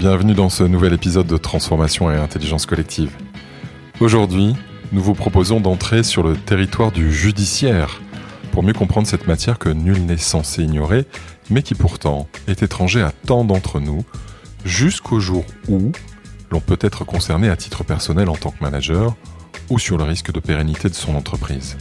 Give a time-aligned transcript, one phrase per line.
[0.00, 3.14] bienvenue dans ce nouvel épisode de Transformation et Intelligence Collective.
[4.00, 4.56] Aujourd'hui,
[4.92, 8.00] nous vous proposons d'entrer sur le territoire du judiciaire
[8.50, 11.04] pour mieux comprendre cette matière que nul n'est censé ignorer,
[11.50, 14.02] mais qui pourtant est étranger à tant d'entre nous,
[14.64, 15.92] jusqu'au jour où
[16.50, 19.14] l'on peut être concerné à titre personnel en tant que manager
[19.68, 21.76] ou sur le risque de pérennité de son entreprise.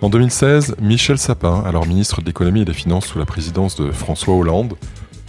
[0.00, 3.90] En 2016, Michel Sapin, alors ministre de l'économie et des finances sous la présidence de
[3.90, 4.74] François Hollande,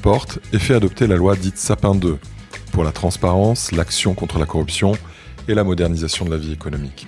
[0.03, 2.19] porte et fait adopter la loi dite Sapin 2
[2.71, 4.91] pour la transparence, l'action contre la corruption
[5.47, 7.07] et la modernisation de la vie économique.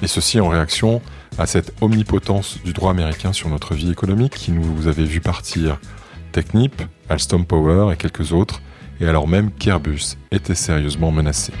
[0.00, 1.02] Et ceci en réaction
[1.36, 5.78] à cette omnipotence du droit américain sur notre vie économique qui nous avait vu partir
[6.32, 8.62] Technip, Alstom Power et quelques autres,
[8.98, 11.52] et alors même qu'Airbus était sérieusement menacé.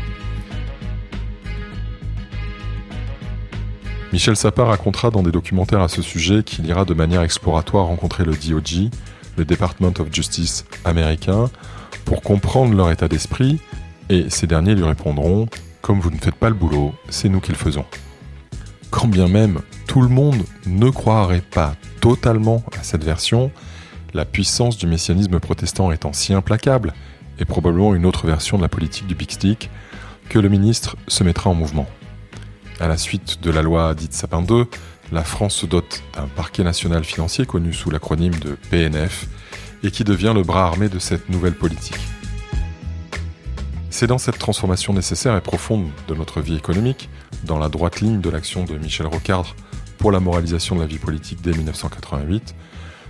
[4.10, 8.24] Michel Sapin racontera dans des documentaires à ce sujet qu'il ira de manière exploratoire rencontrer
[8.24, 8.88] le DOJ,
[9.36, 11.50] le Department of Justice américain,
[12.06, 13.60] pour comprendre leur état d'esprit,
[14.08, 15.46] et ces derniers lui répondront
[15.82, 17.84] Comme vous ne faites pas le boulot, c'est nous qui le faisons.
[18.90, 23.50] Quand bien même tout le monde ne croirait pas totalement à cette version,
[24.14, 26.94] la puissance du messianisme protestant étant si implacable,
[27.38, 29.70] et probablement une autre version de la politique du Big Stick,
[30.30, 31.86] que le ministre se mettra en mouvement.
[32.80, 34.66] À la suite de la loi dite Sapin 2,
[35.10, 39.26] la France se dote d'un parquet national financier connu sous l'acronyme de PNF
[39.82, 41.98] et qui devient le bras armé de cette nouvelle politique.
[43.90, 47.08] C'est dans cette transformation nécessaire et profonde de notre vie économique,
[47.42, 49.56] dans la droite ligne de l'action de Michel Rocard
[49.98, 52.54] pour la moralisation de la vie politique dès 1988,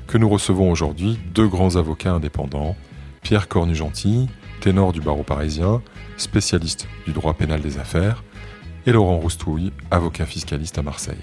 [0.06, 2.74] que nous recevons aujourd'hui deux grands avocats indépendants,
[3.20, 4.28] Pierre Cornu-Gentil,
[4.60, 5.82] ténor du barreau parisien,
[6.16, 8.22] spécialiste du droit pénal des affaires,
[8.88, 11.20] et Laurent Roustouille, avocat fiscaliste à Marseille.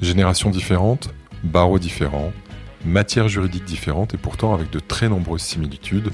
[0.00, 1.08] Générations différentes,
[1.42, 2.32] barreaux différents,
[2.84, 6.12] matières juridiques différentes et pourtant avec de très nombreuses similitudes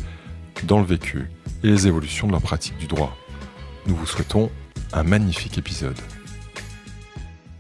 [0.63, 1.29] dans le vécu
[1.63, 3.15] et les évolutions de leur pratique du droit.
[3.87, 4.51] Nous vous souhaitons
[4.95, 5.99] un magnifique épisode.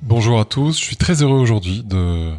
[0.00, 2.32] Bonjour à tous, je suis très heureux aujourd'hui de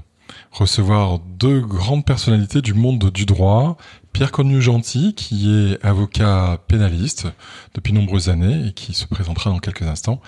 [0.55, 3.77] recevoir deux grandes personnalités du monde du droit.
[4.13, 7.27] Pierre Connu-Gentil, qui est avocat pénaliste
[7.73, 10.21] depuis nombreuses années et qui se présentera dans quelques instants,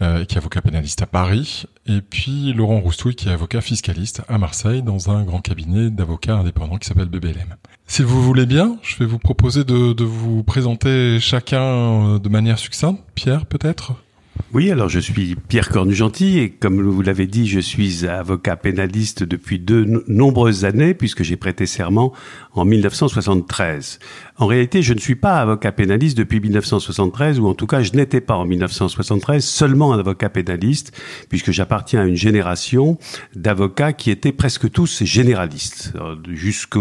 [0.00, 1.64] euh, qui est avocat pénaliste à Paris.
[1.86, 6.36] Et puis Laurent Roustouille, qui est avocat fiscaliste à Marseille dans un grand cabinet d'avocats
[6.36, 7.54] indépendants qui s'appelle BBLM.
[7.86, 12.28] Si vous voulez bien, je vais vous proposer de, de vous présenter chacun euh, de
[12.30, 13.02] manière succincte.
[13.14, 13.92] Pierre, peut-être?
[14.54, 19.22] Oui, alors je suis Pierre Cornu-Gentil et comme vous l'avez dit, je suis avocat pénaliste
[19.22, 22.12] depuis de nombreuses années puisque j'ai prêté serment
[22.58, 23.98] en 1973.
[24.36, 27.92] En réalité, je ne suis pas avocat pénaliste depuis 1973 ou en tout cas, je
[27.92, 30.92] n'étais pas en 1973 seulement un avocat pénaliste
[31.28, 32.98] puisque j'appartiens à une génération
[33.34, 35.92] d'avocats qui étaient presque tous généralistes.
[36.28, 36.78] Jusqu'à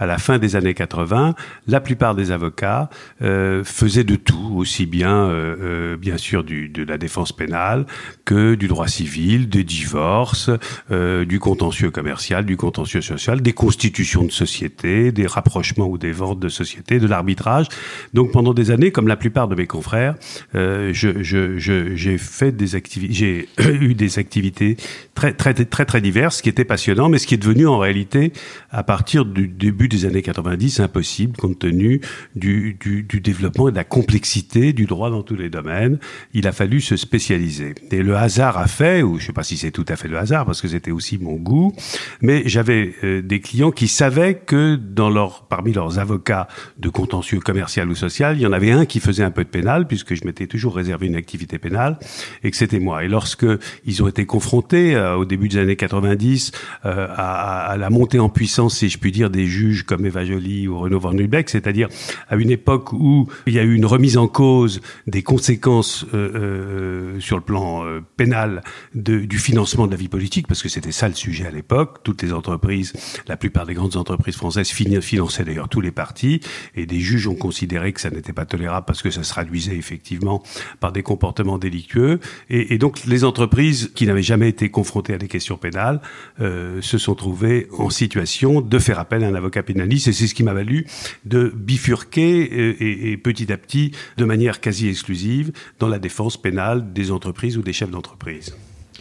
[0.00, 1.34] la fin des années 80,
[1.66, 2.88] la plupart des avocats
[3.22, 7.86] euh, faisaient de tout, aussi bien euh, euh, bien sûr de la défense pénale
[8.24, 10.50] que du droit civil, des divorces,
[10.90, 16.12] euh, du contentieux commercial, du contentieux social, des constitutions de société, des rapprochements ou des
[16.12, 17.66] ventes de société, de l'arbitrage.
[18.14, 20.14] Donc pendant des années, comme la plupart de mes confrères,
[20.54, 23.48] euh, j'ai fait des activités, j'ai
[23.80, 24.76] eu des activités
[25.14, 27.78] très très très très diverses, ce qui était passionnant, mais ce qui est devenu en
[27.78, 28.32] réalité
[28.70, 32.00] à partir du début des années 90 impossible compte tenu
[32.34, 32.76] du
[33.22, 35.98] développement et de la complexité du droit dans tous les domaines.
[36.34, 37.74] Il a fallu se spécialiser.
[37.90, 40.08] Et le hasard a fait, ou je ne sais pas si c'est tout à fait
[40.08, 41.72] le hasard, parce que c'était aussi mon goût,
[42.20, 46.48] mais j'avais euh, des clients qui savaient que dans leur, parmi leurs avocats
[46.78, 49.48] de contentieux commercial ou social, il y en avait un qui faisait un peu de
[49.48, 51.98] pénal, puisque je m'étais toujours réservé une activité pénale,
[52.42, 53.04] et que c'était moi.
[53.04, 53.46] Et lorsque
[53.84, 56.52] ils ont été confrontés euh, au début des années 90
[56.84, 60.68] euh, à, la montée en puissance, si je puis dire, des juges comme Eva Joly
[60.68, 61.88] ou Renaud Van Ruybeck, c'est-à-dire
[62.28, 67.18] à une époque où il y a eu une remise en cause des conséquences euh,
[67.20, 67.84] sur le plan
[68.16, 68.62] pénal
[68.94, 71.98] du financement de la vie politique, parce que c'était ça le sujet à l'époque.
[72.02, 72.92] Toutes les entreprises,
[73.26, 76.40] la plupart des grandes entreprises françaises finançaient d'ailleurs tous les partis,
[76.74, 79.76] et des juges ont considéré que ça n'était pas tolérable parce que ça se traduisait
[79.76, 80.42] effectivement
[80.80, 82.20] par des comportements délictueux.
[82.50, 86.00] Et, donc les entreprises qui n'avaient jamais été confrontées à des questions pénales
[86.40, 90.26] euh, se sont trouvées en situation de faire appel à un avocat pénaliste, et c'est
[90.26, 90.86] ce qui m'a valu
[91.24, 96.92] de bifurquer et, et petit à petit, de manière quasi exclusive, dans la défense pénale
[96.92, 98.54] des entreprises ou des chefs d'entreprise.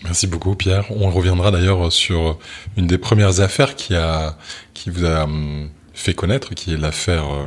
[0.03, 0.85] Merci beaucoup Pierre.
[0.91, 2.37] On reviendra d'ailleurs sur
[2.77, 4.37] une des premières affaires qui a
[4.75, 7.45] qui vous a hum, fait connaître, qui est l'affaire euh,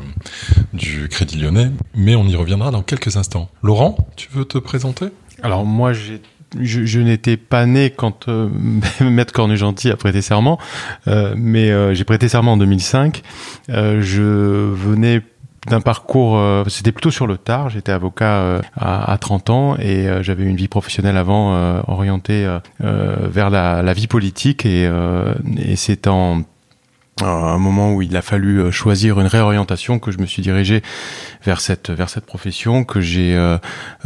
[0.72, 3.48] du Crédit Lyonnais, mais on y reviendra dans quelques instants.
[3.62, 5.10] Laurent, tu veux te présenter?
[5.42, 8.48] Alors moi je, n'étais pas né quand euh,
[9.00, 10.58] Maître Cornu-Gentil a prêté serment,
[11.06, 13.22] euh, mais euh, j'ai prêté serment en 2005.
[13.68, 15.22] je venais
[15.66, 17.68] d'un parcours, c'était plutôt sur le tard.
[17.68, 22.48] J'étais avocat à, à, 30 ans et j'avais une vie professionnelle avant orientée
[22.80, 24.88] vers la, vie politique et
[25.74, 26.44] c'est en
[27.26, 30.82] un moment où il a fallu euh, choisir une réorientation que je me suis dirigé
[31.44, 33.58] vers cette vers cette profession que j'ai euh,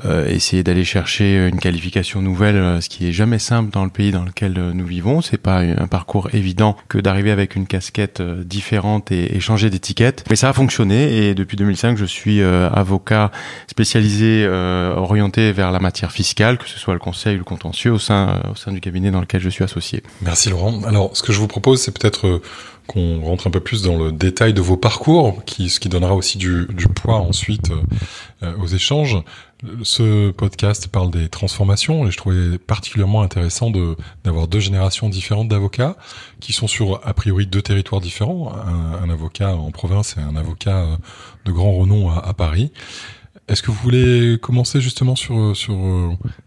[0.04, 4.12] euh, essayé d'aller chercher une qualification nouvelle ce qui est jamais simple dans le pays
[4.12, 5.20] dans lequel nous vivons.
[5.20, 10.24] C'est pas un parcours évident que d'arriver avec une casquette différente et, et changer d'étiquette.
[10.30, 13.30] Mais ça a fonctionné et depuis 2005 je suis avocat
[13.66, 17.98] spécialisé orienté vers la matière fiscale que ce soit le conseil ou le contentieux au
[17.98, 20.02] sein au sein du cabinet dans lequel je suis associé.
[20.22, 20.82] Merci Laurent.
[20.84, 22.40] Alors ce que je vous propose c'est peut-être
[22.92, 26.14] qu'on rentre un peu plus dans le détail de vos parcours, qui, ce qui donnera
[26.14, 27.82] aussi du, du poids ensuite euh,
[28.42, 29.18] euh, aux échanges.
[29.82, 35.46] Ce podcast parle des transformations et je trouvais particulièrement intéressant de d'avoir deux générations différentes
[35.46, 35.96] d'avocats
[36.40, 40.78] qui sont sur a priori deux territoires différents, un, avocat en province et un avocat
[40.78, 40.96] euh,
[41.44, 42.72] de grand renom à, à Paris.
[43.46, 45.76] Est-ce que vous voulez commencer justement sur sur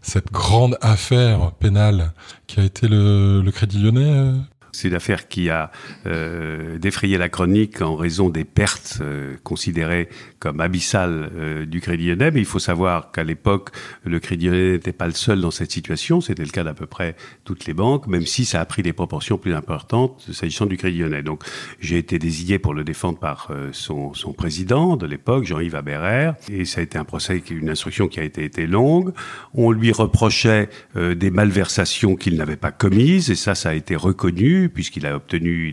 [0.02, 2.12] cette grande affaire pénale
[2.46, 4.34] qui a été le, le Crédit Lyonnais,
[4.76, 5.70] c'est l'affaire qui a
[6.06, 10.08] euh, défrayé la chronique en raison des pertes euh, considérées
[10.38, 12.30] comme abyssales euh, du Crédit Lyonnais.
[12.30, 13.70] Mais il faut savoir qu'à l'époque,
[14.04, 16.20] le Crédit Lyonnais n'était pas le seul dans cette situation.
[16.20, 18.92] C'était le cas d'à peu près toutes les banques, même si ça a pris des
[18.92, 21.22] proportions plus importantes s'agissant du Crédit Lyonnais.
[21.22, 21.42] Donc,
[21.80, 26.80] j'ai été désigné pour le défendre par son, président de l'époque, Jean-Yves Aberer, et ça
[26.80, 29.12] a été un procès, une instruction qui a été longue.
[29.54, 34.65] On lui reprochait des malversations qu'il n'avait pas commises, et ça, ça a été reconnu
[34.68, 35.72] puisqu'il a obtenu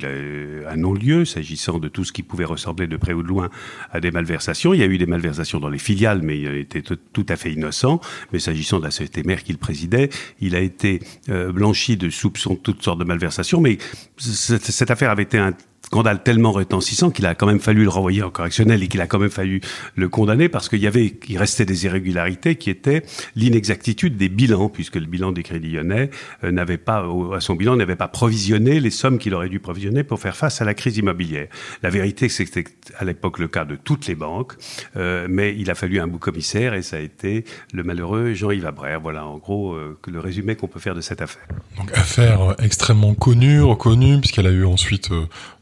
[0.68, 3.50] un non-lieu s'agissant de tout ce qui pouvait ressembler de près ou de loin
[3.92, 4.74] à des malversations.
[4.74, 7.51] Il y a eu des malversations dans les filiales, mais il était tout à fait
[7.51, 8.00] innocent.
[8.31, 10.10] Mais s'agissant de la société mère qu'il présidait,
[10.40, 13.62] il a été euh, blanchi de soupçons de toutes sortes de malversations.
[13.62, 13.78] Mais
[14.18, 15.54] cette affaire avait été un
[15.94, 19.06] scandale tellement retentissant qu'il a quand même fallu le renvoyer en correctionnel et qu'il a
[19.06, 19.62] quand même fallu
[19.95, 23.04] le condamner parce qu'il y avait, il restait des irrégularités qui étaient
[23.36, 26.10] l'inexactitude des bilans, puisque le bilan des Crédits Lyonnais
[26.44, 27.06] euh, n'avait pas,
[27.36, 30.63] à son bilan, n'avait pas provisionné les sommes qu'il aurait dû provisionner pour faire face
[30.63, 31.48] à la crise immobilière.
[31.84, 32.63] La vérité, c'était
[32.98, 34.54] à l'époque le cas de toutes les banques,
[34.98, 38.66] euh, mais il a fallu un bouc commissaire et ça a été le malheureux Jean-Yves
[38.66, 39.00] Abrère.
[39.00, 41.45] Voilà, en gros, euh, le résumé qu'on peut faire de cette affaire.
[41.78, 45.12] Donc affaire extrêmement connue, reconnue, puisqu'elle a eu ensuite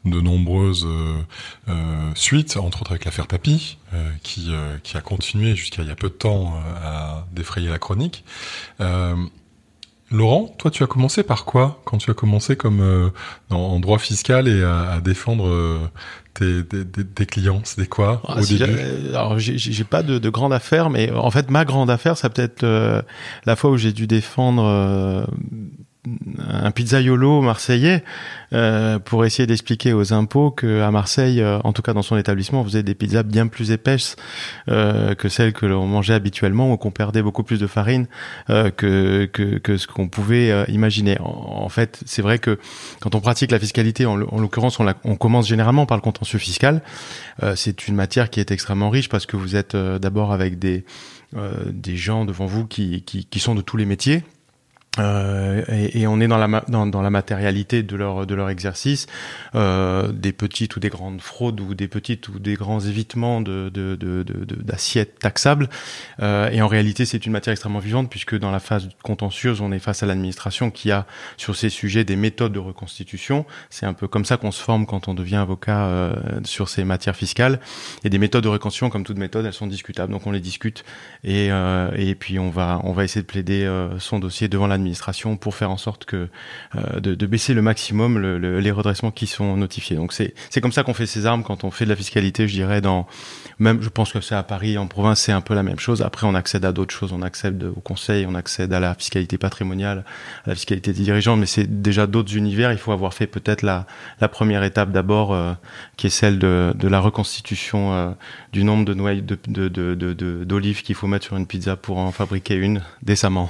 [0.06, 1.22] de nombreuses euh,
[1.70, 4.52] euh, suites, entre autres avec l'affaire Papy, euh, qui,
[4.84, 8.24] qui a continué jusqu'à il y a peu de temps à défrayer la chronique.
[10.14, 13.12] Laurent, toi, tu as commencé par quoi quand tu as commencé comme
[13.50, 15.90] en droit fiscal et à, défendre
[16.34, 17.62] tes, tes, clients?
[17.64, 18.66] C'était quoi ah, au début?
[19.12, 22.66] Alors, j'ai pas de, de, grande affaire, mais en fait, ma grande affaire, ça peut-être
[23.46, 25.30] la fois où j'ai dû défendre
[26.40, 28.04] un pizzaiolo marseillais
[28.54, 32.18] euh, pour essayer d'expliquer aux impôts que à Marseille, euh, en tout cas dans son
[32.18, 34.16] établissement, on faisait des pizzas bien plus épaisses
[34.68, 38.08] euh, que celles que l'on mangeait habituellement, ou qu'on perdait beaucoup plus de farine
[38.50, 41.18] euh, que, que, que ce qu'on pouvait euh, imaginer.
[41.20, 42.58] En, fait, c'est vrai que
[43.00, 46.82] quand on pratique la fiscalité, en, l'occurrence, on, on, commence généralement par le contentieux fiscal.
[47.56, 50.84] c'est une matière qui est extrêmement riche parce que vous êtes d'abord avec des
[51.72, 54.24] des gens devant vous qui, qui, qui sont de tous les métiers,
[55.00, 59.08] euh, et, on est dans la, dans, la matérialité de leur, de leur exercice,
[59.56, 63.70] euh, des petites ou des grandes fraudes ou des petites ou des grands évitements de,
[63.74, 64.24] de, de,
[64.62, 65.70] d'assiettes taxables.
[66.22, 69.72] Euh, et en réalité, c'est une matière extrêmement vivante puisque dans la phase contentieuse, on
[69.72, 71.06] est face à l'administration qui a
[71.38, 73.46] sur ces sujets des méthodes de reconstitution.
[73.70, 76.84] C'est un peu comme ça qu'on se forme quand on devient avocat euh, sur ces
[76.84, 77.62] matières fiscales.
[78.04, 80.12] Et des méthodes de reconstitution, comme toute méthode, elles sont discutables.
[80.12, 80.84] Donc on les discute
[81.24, 81.50] et,
[81.96, 83.70] et puis on va, on va essayer de plaider
[84.00, 86.28] son dossier devant l'administration administration pour faire en sorte que
[86.76, 89.96] euh, de, baisser le maximum le, les redressements qui sont notifiés.
[89.96, 92.54] Donc c'est comme ça qu'on fait ses armes quand on fait de la fiscalité, je
[92.54, 93.08] dirais dans
[93.60, 96.02] même je pense que c'est à Paris en province c'est un peu la même chose.
[96.02, 99.38] Après on accède à d'autres choses, on accède au conseil, on accède à la fiscalité
[99.38, 100.04] patrimoniale,
[100.46, 102.72] à la fiscalité des dirigeants, mais c'est déjà d'autres univers.
[102.72, 103.86] Il faut avoir fait peut-être la
[104.20, 105.54] la première étape d'abord euh,
[105.98, 108.12] qui est celle de, de la reconstitution euh,
[108.52, 112.12] du nombre de noyaux d'olives de, de, qu'il faut mettre sur une pizza pour en
[112.12, 113.50] fabriquer une décemment.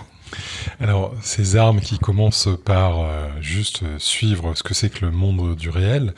[0.79, 5.55] Alors, ces armes qui commencent par euh, juste suivre ce que c'est que le monde
[5.55, 6.13] du réel,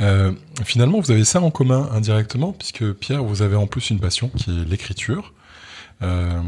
[0.00, 0.32] euh,
[0.64, 4.28] finalement, vous avez ça en commun indirectement, puisque Pierre, vous avez en plus une passion
[4.28, 5.32] qui est l'écriture.
[6.02, 6.40] Euh,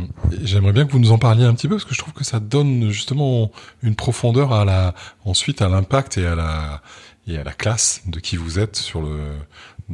[0.43, 2.25] J'aimerais bien que vous nous en parliez un petit peu, parce que je trouve que
[2.25, 3.51] ça donne justement
[3.83, 4.95] une profondeur à la,
[5.25, 6.83] ensuite à l'impact et à la
[7.27, 9.19] et à la classe de qui vous êtes sur le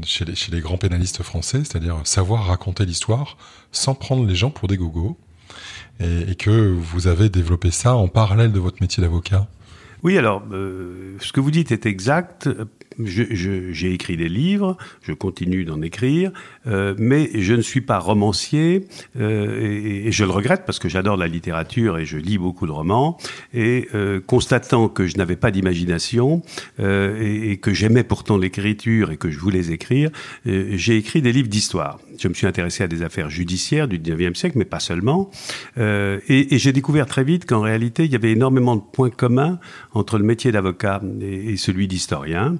[0.05, 3.37] chez les, chez les grands pénalistes français, c'est-à-dire savoir raconter l'histoire
[3.73, 5.17] sans prendre les gens pour des gogos
[6.01, 9.47] et, que vous avez développé ça en parallèle de votre métier d'avocat?
[10.03, 12.49] Oui, alors, euh, ce que vous dites est exact
[13.05, 16.31] j'ai écrit des livres, je continue d'en écrire,
[16.67, 18.87] euh, mais je ne suis pas romancier
[19.19, 22.73] euh, et, je le regrette parce que j'adore la littérature et je lis beaucoup de
[22.73, 23.17] romans.
[23.55, 26.43] Et euh, constatant que je n'avais pas d'imagination
[26.81, 30.11] euh, et, et, que j'aimais pourtant l'écriture et que je voulais écrire,
[30.47, 31.99] euh, j'ai écrit des livres d'histoire.
[32.19, 35.31] Je me suis intéressé à des affaires judiciaires du 19e siècle, mais pas seulement.
[35.79, 39.11] Euh, et, et j'ai découvert très vite qu'en réalité, il y avait énormément de points
[39.11, 39.59] communs
[39.93, 42.57] entre le métier d'avocat et celui d'historien.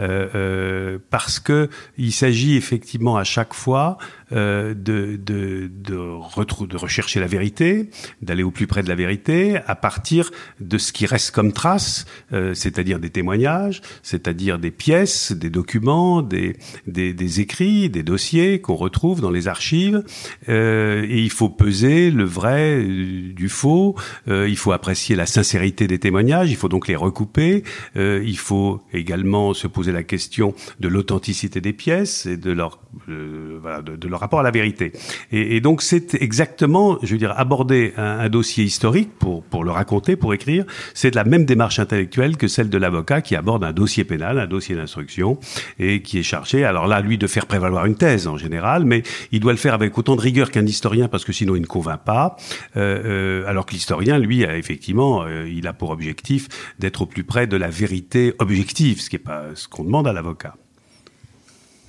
[0.00, 3.96] Euh, euh, parce que il s'agit effectivement à chaque fois
[4.34, 7.90] euh, de, de, de, de rechercher la vérité,
[8.22, 12.06] d'aller au plus près de la vérité, à partir de ce qui reste comme trace,
[12.32, 18.60] euh, c'est-à-dire des témoignages, c'est-à-dire des pièces, des documents, des, des, des écrits, des dossiers
[18.60, 20.02] qu'on retrouve dans les archives.
[20.48, 23.94] Euh, et il faut peser le vrai du faux,
[24.28, 27.62] euh, il faut apprécier la sincérité des témoignages, il faut donc les recouper,
[27.96, 32.80] euh, il faut également se poser la question de l'authenticité des pièces et de leur,
[33.06, 34.92] voilà, de leur rapport à la vérité.
[35.32, 40.32] Et, donc c'est exactement, je veux dire, aborder un, dossier historique pour, le raconter, pour
[40.34, 40.64] écrire,
[40.94, 44.38] c'est de la même démarche intellectuelle que celle de l'avocat qui aborde un dossier pénal,
[44.38, 45.38] un dossier d'instruction,
[45.78, 49.02] et qui est chargé, alors là, lui, de faire prévaloir une thèse en général, mais
[49.30, 51.66] il doit le faire avec autant de rigueur qu'un historien, parce que sinon il ne
[51.66, 52.36] convainc pas,
[52.76, 57.24] euh, euh, alors que l'historien, lui, effectivement, euh, il a pour objectif d'être au plus
[57.24, 60.56] près de la vérité objective, ce qui n'est pas ce qu'on demande à l'avocat.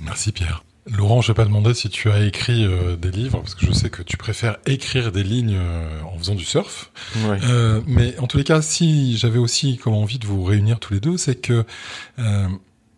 [0.01, 0.63] Merci Pierre.
[0.87, 3.71] Laurent, je vais pas demander si tu as écrit euh, des livres, parce que je
[3.71, 6.91] sais que tu préfères écrire des lignes euh, en faisant du surf.
[7.27, 7.39] Ouais.
[7.43, 10.93] Euh, mais en tous les cas, si j'avais aussi comme envie de vous réunir tous
[10.93, 11.65] les deux, c'est que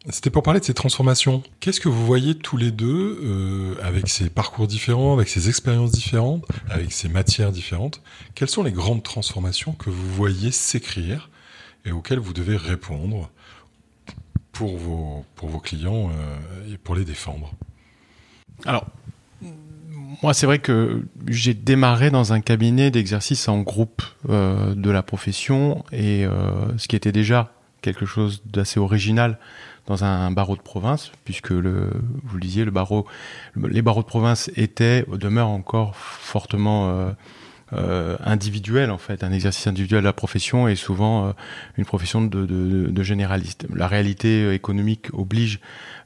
[0.10, 1.44] c'était pour parler de ces transformations.
[1.62, 6.46] Qu'est-ce que vous voyez tous les deux, avec ces parcours différents, avec ces expériences différentes,
[6.70, 8.02] avec ces matières différentes?
[8.36, 11.30] Quelles sont les grandes transformations que vous voyez s'écrire
[11.86, 13.30] et auxquelles vous devez répondre
[14.52, 16.10] pour vos, pour vos clients
[16.72, 17.54] et pour les défendre?
[18.66, 18.86] Alors,
[20.24, 25.04] moi, c'est vrai que j'ai démarré dans un cabinet d'exercice en groupe euh, de la
[25.04, 26.32] profession, et euh,
[26.78, 29.38] ce qui était déjà quelque chose d'assez original
[29.86, 31.92] dans un barreau de province, puisque le,
[32.24, 33.06] vous le disiez, le barreau,
[33.56, 37.12] les barreaux de province étaient, demeurent encore fortement euh,
[37.72, 41.32] individuel en fait, un exercice individuel de la profession et souvent euh,
[41.78, 43.68] une profession de, de, de, généraliste.
[43.74, 45.60] La réalité économique oblige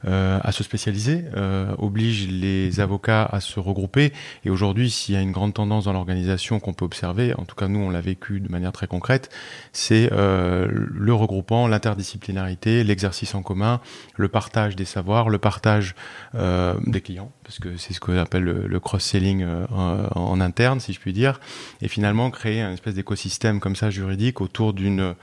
[0.04, 4.12] euh, à se spécialiser, euh, oblige les avocats à se regrouper.
[4.44, 7.54] Et aujourd'hui, s'il y a une grande tendance dans l'organisation qu'on peut observer, en tout
[7.54, 9.30] cas nous on l'a vécu de manière très concrète,
[9.72, 13.80] c'est euh, le regroupement, l'interdisciplinarité, l'exercice en commun,
[14.16, 15.94] le partage des savoirs, le partage
[16.34, 20.80] euh, des clients, parce que c'est ce qu'on appelle le, le cross-selling en, en interne,
[20.80, 21.38] si je puis dire,
[21.80, 25.14] et finalement créer un espèce d'écosystème comme ça juridique autour d'une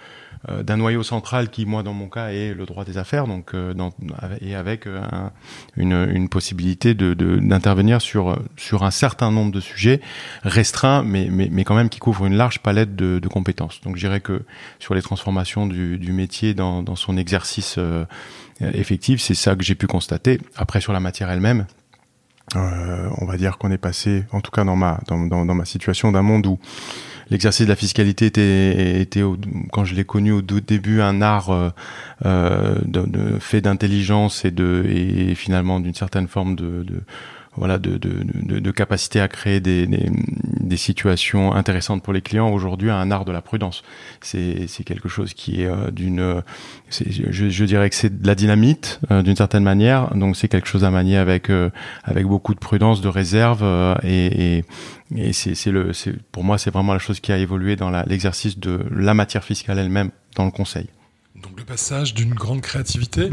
[0.48, 3.54] euh, d'un noyau central qui, moi, dans mon cas, est le droit des affaires, donc
[3.54, 3.74] euh,
[4.40, 5.34] et avec euh, un,
[5.76, 10.00] une, possibilité de d'intervenir sur sur un certain nombre de sujets
[10.44, 13.82] restreints, mais mais, mais quand même qui couvrent une large palette de, de compétences.
[13.82, 14.44] Donc, je dirais que
[14.80, 17.78] sur les transformations du, métier dans, son exercice
[18.62, 20.40] effectif, c'est ça que j'ai pu constater.
[20.56, 21.66] Après, sur la matière elle-même.
[22.56, 25.54] Euh, on va dire qu'on est passé, en tout cas dans ma dans, dans, dans
[25.54, 26.58] ma situation, d'un monde où
[27.30, 29.38] l'exercice de la fiscalité était, était au,
[29.72, 31.70] quand je l'ai connu au début un art euh,
[32.26, 37.02] euh, de, de, fait d'intelligence et de et finalement d'une certaine forme de, de
[37.56, 40.10] voilà de, de, de, de, capacité à créer des, des,
[40.60, 43.84] des, situations intéressantes pour les clients aujourd'hui un art de la prudence.
[44.22, 46.42] C'est quelque chose qui est euh, d'une
[46.90, 50.14] je, je dirais que c'est de la dynamite euh, d'une certaine manière.
[50.16, 51.70] Donc c'est quelque chose à manier avec euh,
[52.04, 53.64] avec beaucoup de prudence de réserve
[54.04, 54.66] et, et,
[55.16, 55.92] et c'est le
[56.32, 59.80] pour moi c'est vraiment la chose qui a évolué dans l'exercice de la matière fiscale
[59.80, 60.88] elle-même dans le conseil
[61.42, 63.32] donc le passage d'une grande créativité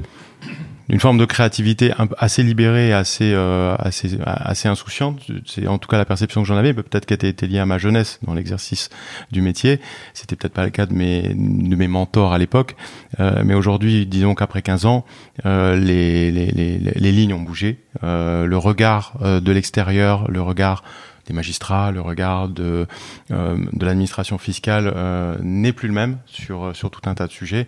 [0.88, 5.20] d'une forme de créativité assez libérée, assez euh, assez assez insouciante.
[5.44, 6.72] C'est en tout cas la perception que j'en avais.
[6.74, 8.88] Peut-être qu'elle était liée à ma jeunesse dans l'exercice
[9.32, 9.80] du métier.
[10.14, 12.76] C'était peut-être pas le cas de mes de mes mentors à l'époque,
[13.18, 15.04] euh, mais aujourd'hui, disons qu'après 15 ans,
[15.44, 17.80] euh, les, les, les les lignes ont bougé.
[18.04, 20.84] Euh, le regard euh, de l'extérieur, le regard
[21.26, 22.86] des magistrats, le regard de,
[23.30, 27.32] euh, de l'administration fiscale euh, n'est plus le même sur, sur tout un tas de
[27.32, 27.66] sujets.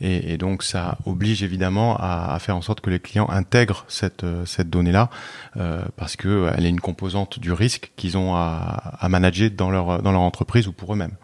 [0.00, 3.84] Et, et donc ça oblige évidemment à, à, faire en sorte que les clients intègrent
[3.88, 5.10] cette, cette donnée-là,
[5.56, 10.02] euh, parce qu'elle est une composante du risque qu'ils ont à, à manager dans leur,
[10.02, 11.16] dans leur entreprise ou pour eux-mêmes.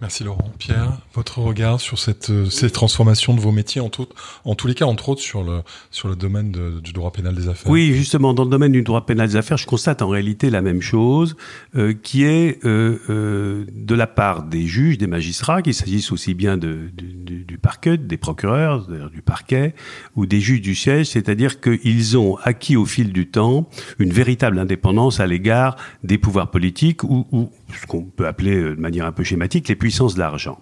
[0.00, 0.52] Merci Laurent.
[0.58, 4.06] Pierre, votre regard sur cette, euh, ces transformations de vos métiers, en, tout,
[4.44, 7.48] en tous les cas, entre autres sur le, sur le domaine du droit pénal des
[7.48, 7.70] affaires.
[7.70, 10.60] Oui, justement, dans le domaine du droit pénal des affaires, je constate en réalité la
[10.60, 11.34] même chose,
[11.76, 16.34] euh, qui est euh, euh, de la part des juges, des magistrats, qu'il s'agisse aussi
[16.34, 19.74] bien de, du, du, parquet, des procureurs, du parquet,
[20.14, 23.66] ou des juges du siège, c'est-à-dire qu'ils ont acquis au fil du temps
[23.98, 28.80] une véritable indépendance à l'égard des pouvoirs politiques ou, ou ce qu'on peut appeler de
[28.80, 30.60] manière un peu schématique les puissance de l'argent.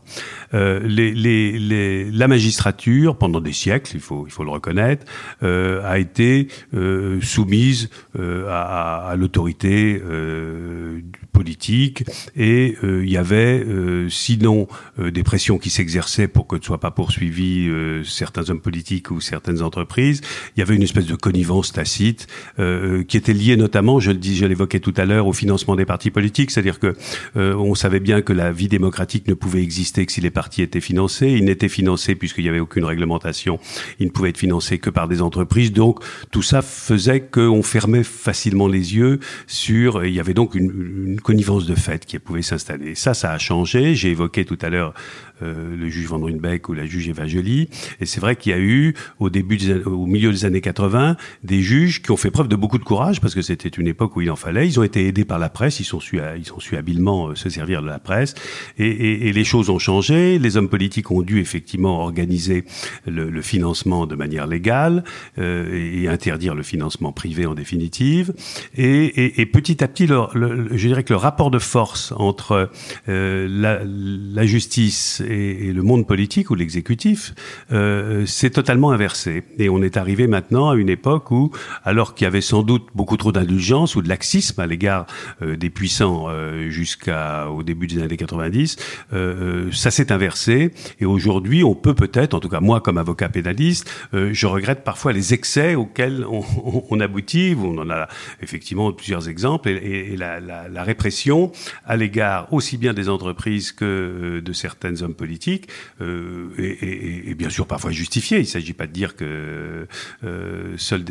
[0.55, 5.07] Euh, les, les, les, la magistrature, pendant des siècles, il faut, il faut le reconnaître,
[5.43, 11.01] euh, a été euh, soumise euh, à, à l'autorité euh,
[11.33, 12.05] politique
[12.37, 13.65] et euh, il y avait,
[14.09, 14.67] sinon
[14.99, 17.69] des pressions qui s'exerçaient pour que ne soient pas poursuivis
[18.05, 20.21] certains hommes politiques ou certaines entreprises,
[20.57, 24.37] il y avait une espèce de connivence tacite qui était liée notamment, je le dis,
[24.37, 26.94] je l'évoquais tout à l'heure, au financement des partis politiques, c'est-à-dire que
[27.37, 30.81] on savait bien que la vie démocratique ne pouvait exister que si les partis étaient
[30.81, 31.29] financés.
[31.29, 33.59] Ils n'étaient financés puisqu'il n'y avait aucune réglementation.
[33.99, 35.73] Ils ne pouvaient être financés que par des entreprises.
[35.73, 40.05] Donc tout ça faisait qu'on fermait facilement les yeux sur.
[40.05, 42.95] Il y avait donc une, une connivence de fait qui pouvait s'installer.
[42.95, 43.95] Ça, ça a changé.
[43.95, 44.95] J'ai évoqué tout à l'heure
[45.34, 47.69] euh, le juge Van Runbeck ou la juge Eva Joly.
[48.01, 51.63] Et c'est vrai qu'il y a eu, au début, au milieu des années 80, des
[51.63, 54.21] juges qui ont fait preuve de beaucoup de courage parce que c'était une époque où
[54.21, 54.67] il en fallait.
[54.67, 55.81] Ils ont été aidés par la presse.
[55.81, 58.35] Ils sont su, ils ont su habilement euh, se servir de la presse.
[58.79, 60.39] Et, et, et, les choses ont changé.
[60.39, 62.65] Les hommes politiques ont dû effectivement organiser
[63.07, 65.05] le, le financement de manière légale
[65.39, 68.33] euh, et interdire le financement privé en définitive.
[68.77, 72.71] Et, et petit à petit, le, le, je dirais que le rapport de force entre
[73.09, 77.35] euh, la, la justice et, le monde politique ou l'exécutif
[77.73, 79.43] euh, s'est totalement inversé.
[79.59, 81.51] Et on est arrivé maintenant à une époque où,
[81.85, 85.07] alors qu'il y avait sans doute beaucoup trop d'indulgence ou de laxisme à l'égard
[85.43, 88.77] euh, des puissants euh, jusqu'au début des années 90,
[89.13, 90.73] euh, euh, ça s'est inversé.
[91.01, 95.13] Et aujourd'hui, on peut peut-être, en tout cas moi comme avocat pénaliste, je regrette parfois
[95.13, 96.43] les excès auxquels on,
[96.91, 97.57] on, aboutit.
[97.59, 98.09] On en a
[98.41, 99.69] effectivement plusieurs exemples.
[99.69, 101.51] Et, la, la, répression
[101.87, 105.69] à l'égard aussi bien des entreprises que de certaines hommes politique
[106.01, 108.39] euh, et, bien sûr parfois justifié.
[108.39, 109.87] Il ne s'agit pas de dire que
[110.25, 111.05] euh, seuls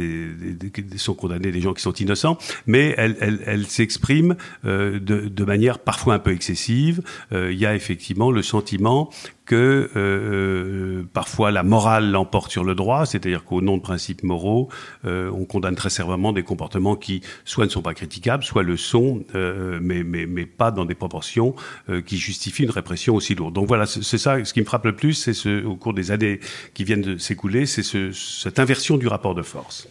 [0.97, 2.37] sont condamnés des gens qui sont innocents,
[2.67, 4.35] mais elle, elle, s'exprime
[4.65, 7.01] euh, de, manière parfois un peu excessive.
[7.31, 9.09] Il y a effectivement le sentiment
[9.45, 14.23] que euh, euh, parfois la morale l'emporte sur le droit, c'est-à-dire qu'au nom de principes
[14.23, 14.69] moraux,
[15.05, 18.77] euh, on condamne très sévèrement des comportements qui soit ne sont pas critiquables, soit le
[18.77, 21.55] sont, euh, mais, mais, mais pas dans des proportions
[21.89, 23.53] euh, qui justifient une répression aussi lourde.
[23.53, 26.11] Donc voilà, c'est ça, ce qui me frappe le plus, c'est ce, au cours des
[26.11, 26.39] années
[26.73, 29.87] qui viennent de s'écouler, c'est ce, cette inversion du rapport de force.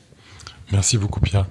[0.73, 1.47] Merci beaucoup Pierre.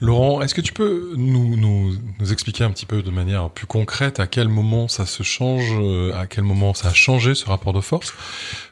[0.00, 1.96] Laurent, est-ce que tu peux nous,
[2.30, 6.12] expliquer un petit peu de manière plus concrète à quel moment ça se change, euh,
[6.14, 8.12] à quel moment ça a changé ce rapport de force?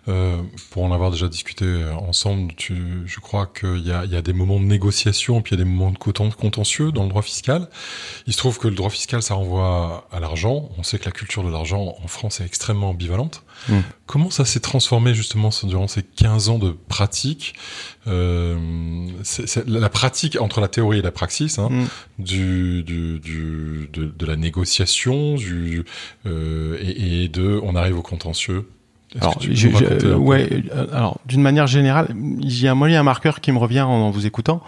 [0.09, 1.65] Euh, Pour en avoir déjà discuté
[1.97, 5.55] ensemble, tu, je crois qu'il y a, il y a des moments de négociation puis
[5.55, 5.99] il y a des moments de
[6.35, 7.69] contentieux dans le droit fiscal.
[8.27, 10.69] Il se trouve que le droit fiscal, ça renvoie à l'argent.
[10.79, 13.45] On sait que la culture de l'argent en France est extrêmement ambivalente.
[13.69, 13.79] Mmh.
[14.07, 17.55] Comment ça s'est transformé justement durant ces 15 ans de pratique
[18.09, 18.59] euh,
[19.67, 21.87] la pratique entre la théorie et la praxis hein, mm.
[22.19, 25.85] du, du, du de, de, la négociation du,
[26.27, 28.67] euh, et, et, de on arrive au contentieux
[29.21, 32.09] alors, je, je, ouais, euh, alors d'une manière générale,
[32.41, 34.27] il y a moi il y a un marqueur qui me revient en, en vous
[34.27, 34.63] écoutant.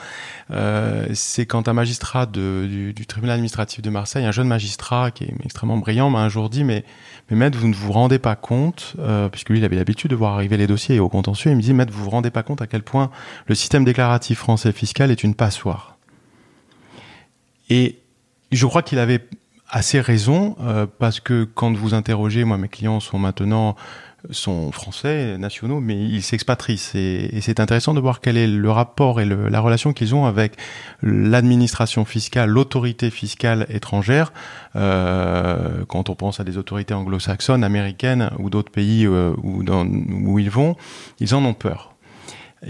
[0.50, 5.10] Euh, c'est quand un magistrat de, du, du, tribunal administratif de Marseille, un jeune magistrat
[5.10, 6.84] qui est extrêmement brillant, m'a un jour dit mais
[7.30, 10.16] mais maître, vous ne vous rendez pas compte, euh, puisque lui, il avait l'habitude de
[10.16, 12.60] voir arriver les dossiers au contentieux, il me dit, maître, vous vous rendez pas compte
[12.60, 13.10] à quel point
[13.46, 15.96] le système déclaratif français fiscal est une passoire.
[17.70, 17.98] Et
[18.52, 19.26] je crois qu'il avait
[19.70, 23.74] assez raison, euh, parce que quand vous interrogez, moi, mes clients sont maintenant
[24.30, 26.80] sont français, nationaux, mais ils s'expatrient.
[26.94, 30.54] Et, c'est intéressant de voir quel est le rapport et la relation qu'ils ont avec
[31.02, 34.32] l'administration fiscale, l'autorité fiscale étrangère.
[34.76, 40.50] Euh, quand on pense à des autorités anglo-saxonnes, américaines ou d'autres pays euh, où ils
[40.50, 40.76] vont,
[41.20, 41.93] ils en ont peur.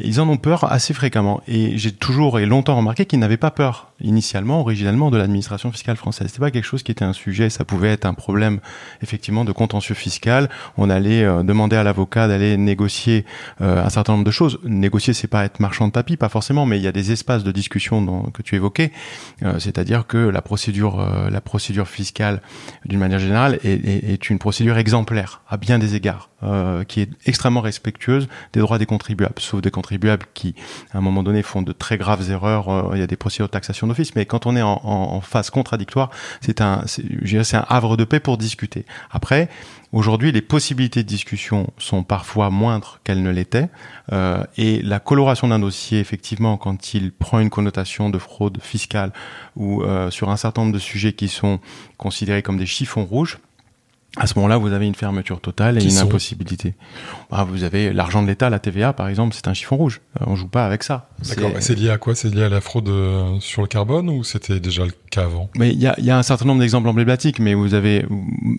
[0.03, 1.43] Ils en ont peur assez fréquemment.
[1.47, 5.97] Et j'ai toujours et longtemps remarqué qu'ils n'avaient pas peur, initialement, originalement, de l'administration fiscale
[5.97, 6.29] française.
[6.29, 8.61] C'était pas quelque chose qui était un sujet, ça pouvait être un problème,
[9.03, 10.49] effectivement, de contentieux fiscal.
[10.77, 13.25] On allait euh, demander à l'avocat d'aller négocier
[13.61, 14.59] euh, un certain nombre de choses.
[14.65, 17.45] Négocier, c'est pas être marchand de tapis, pas forcément, mais il y a des espaces
[17.45, 18.93] de discussion que tu évoquais.
[19.43, 22.43] Euh, C'est-à-dire que la procédure, la procédure fiscale,
[22.85, 26.31] d'une manière générale, est, une procédure exemplaire, à bien des égards.
[26.45, 30.55] Euh, qui est extrêmement respectueuse des droits des contribuables, sauf des contribuables qui,
[30.93, 32.69] à un moment donné, font de très graves erreurs.
[32.69, 35.21] Euh, il y a des procédures de taxation d'office, mais quand on est en, en,
[35.21, 38.85] phase contradictoire, c'est un, c'est un havre de paix pour discuter.
[39.11, 39.49] Après,
[39.95, 43.69] Aujourd'hui, les possibilités de discussion sont parfois moindres qu'elles ne l'étaient,
[44.13, 49.13] euh, et la coloration d'un dossier, effectivement, quand il prend une connotation de fraude fiscale
[49.55, 51.61] ou euh, sur un certain nombre de sujets qui sont
[51.97, 53.39] considérés comme des chiffons rouges,
[54.17, 56.75] à ce moment-là, vous avez une fermeture totale et une impossibilité.
[57.33, 60.03] Ah, vous avez l'argent de l'État, la TVA, par exemple, c'est un chiffon rouge.
[60.21, 61.09] Euh, on joue pas avec ça.
[61.29, 61.51] D'accord.
[61.59, 62.15] C'est lié à quoi?
[62.15, 65.51] C'est lié à la fraude euh, sur le carbone ou c'était déjà le cas avant?
[65.57, 68.07] Mais il y a, y a, un certain nombre d'exemples emblématiques, mais vous avez,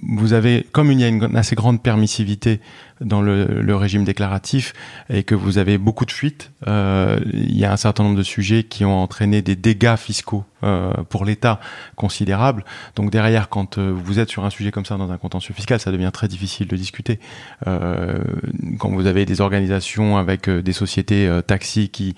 [0.09, 2.59] vous avez, comme il y a une assez grande permissivité
[3.01, 4.73] dans le, le, régime déclaratif
[5.09, 8.23] et que vous avez beaucoup de fuites, euh, il y a un certain nombre de
[8.23, 11.59] sujets qui ont entraîné des dégâts fiscaux euh, pour l'État
[11.95, 12.63] considérables.
[12.95, 15.79] Donc derrière, quand euh, vous êtes sur un sujet comme ça dans un contentieux fiscal,
[15.79, 17.19] ça devient très difficile de discuter.
[17.67, 18.17] Euh,
[18.79, 22.15] quand vous avez des organisations avec euh, des sociétés taxis qui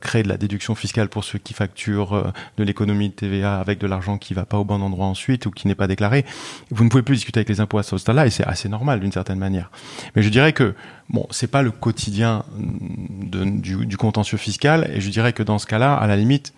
[0.00, 3.86] créent de la déduction fiscale pour ceux qui facturent de l'économie de TVA avec de
[3.86, 6.24] l'argent qui va pas au bon endroit ensuite ou qui n'est pas déclaré,
[6.70, 9.00] vous ne pouvez plus discuter avec les impôts à ce stade-là et c'est assez normal
[9.00, 9.70] d'une certaine manière.
[10.14, 10.74] Mais je dirais que
[11.08, 15.94] bon, c'est pas le quotidien du, contentieux fiscal, et je dirais que dans ce cas-là,
[15.94, 16.52] à la limite,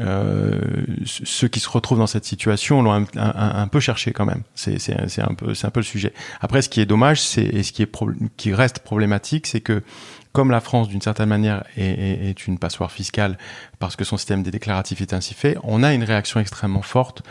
[0.00, 0.60] euh,
[1.04, 4.42] ceux qui se retrouvent dans cette situation l'ont un, peu cherché quand même.
[4.54, 6.12] C'est un peu le sujet.
[6.40, 7.90] Après, ce qui est dommage, c'est et ce qui est
[8.36, 9.82] qui reste problématique, c'est que
[10.32, 13.36] comme la France, d'une certaine manière, est, est, est, une passoire fiscale
[13.78, 17.22] parce que son système des déclaratifs est ainsi fait, on a une réaction extrêmement forte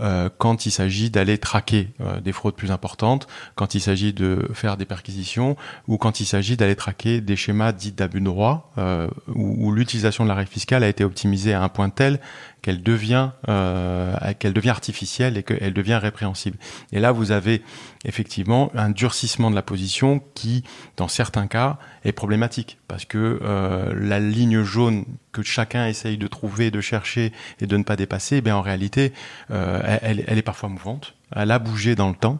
[0.00, 4.48] euh, quand il s'agit d'aller traquer euh, des fraudes plus importantes, quand il s'agit de
[4.52, 5.56] faire des perquisitions
[5.88, 9.72] ou quand il s'agit d'aller traquer des schémas dits d'abus de droit euh, où, où
[9.72, 12.20] l'utilisation de la règle fiscale a été optimisée à un point tel
[12.64, 16.56] qu'elle devient, euh, qu'elle devient artificielle et qu'elle devient répréhensible.
[16.92, 17.60] Et là, vous avez
[18.06, 20.64] effectivement un durcissement de la position qui,
[20.96, 26.26] dans certains cas, est problématique parce que euh, la ligne jaune que chacun essaye de
[26.26, 29.12] trouver, de chercher et de ne pas dépasser, ben en réalité,
[29.50, 31.16] euh, elle, est parfois mouvante.
[31.36, 32.38] Elle a bougé dans le temps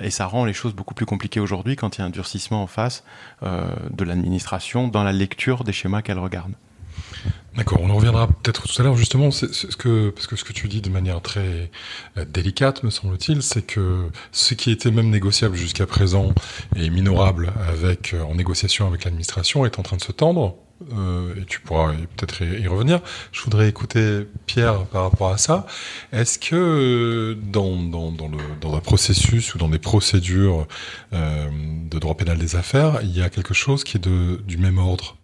[0.00, 2.62] et ça rend les choses beaucoup plus compliquées aujourd'hui quand il y a un durcissement
[2.62, 3.02] en face
[3.42, 6.52] de l'administration dans la lecture des schémas qu'elle regarde.
[7.56, 9.44] D'accord, on en reviendra peut-être tout à l'heure justement, ce
[9.76, 11.70] que parce que ce que tu dis de manière très
[12.16, 16.32] euh, délicate, me semble-t-il, c'est que ce qui était même négociable jusqu'à présent
[16.76, 20.56] et minorable avec euh, en négociation avec l'administration est en train de se tendre.
[20.96, 23.00] Euh, et tu pourras peut-être y revenir.
[23.32, 25.66] Je voudrais écouter Pierre par rapport à ça.
[26.12, 30.66] Est-ce que dans, dans, dans, le, dans un processus ou dans des procédures
[31.12, 34.78] de droit pénal des affaires, il y a quelque chose qui est de, du même
[34.78, 35.19] ordre?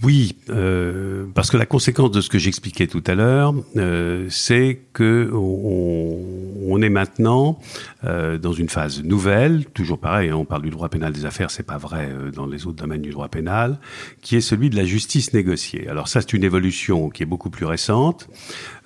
[0.00, 4.80] Oui, euh, parce que la conséquence de ce que j'expliquais tout à l'heure, euh, c'est
[4.94, 7.60] que on, est maintenant
[8.04, 11.50] euh, dans une phase nouvelle, toujours pareil, hein, on parle du droit pénal des affaires,
[11.50, 13.78] c'est pas vrai dans les autres domaines du droit pénal,
[14.22, 15.86] qui est celui de la justice négociée.
[15.88, 18.28] Alors ça, c'est une évolution qui est beaucoup plus récente,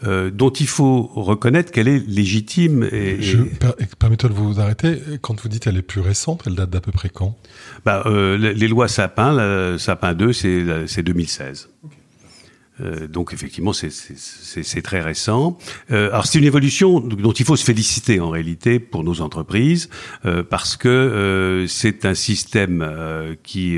[0.05, 2.87] euh, dont il faut reconnaître qu'elle est légitime.
[2.93, 3.39] Et, Je,
[3.99, 4.99] permettez-moi de vous arrêter.
[5.23, 7.37] Quand vous dites qu'elle est plus récente, elle date d'à peu près quand?
[7.85, 11.69] Bah, euh, Les lois Sapin, la, Sapin 2, c'est 2016.
[11.85, 11.96] Okay.
[12.81, 15.59] Euh, donc effectivement, c'est très récent.
[15.91, 19.89] Euh, alors c'est une évolution dont il faut se féliciter en réalité pour nos entreprises
[20.25, 23.77] euh, parce que euh, c'est un système euh, qui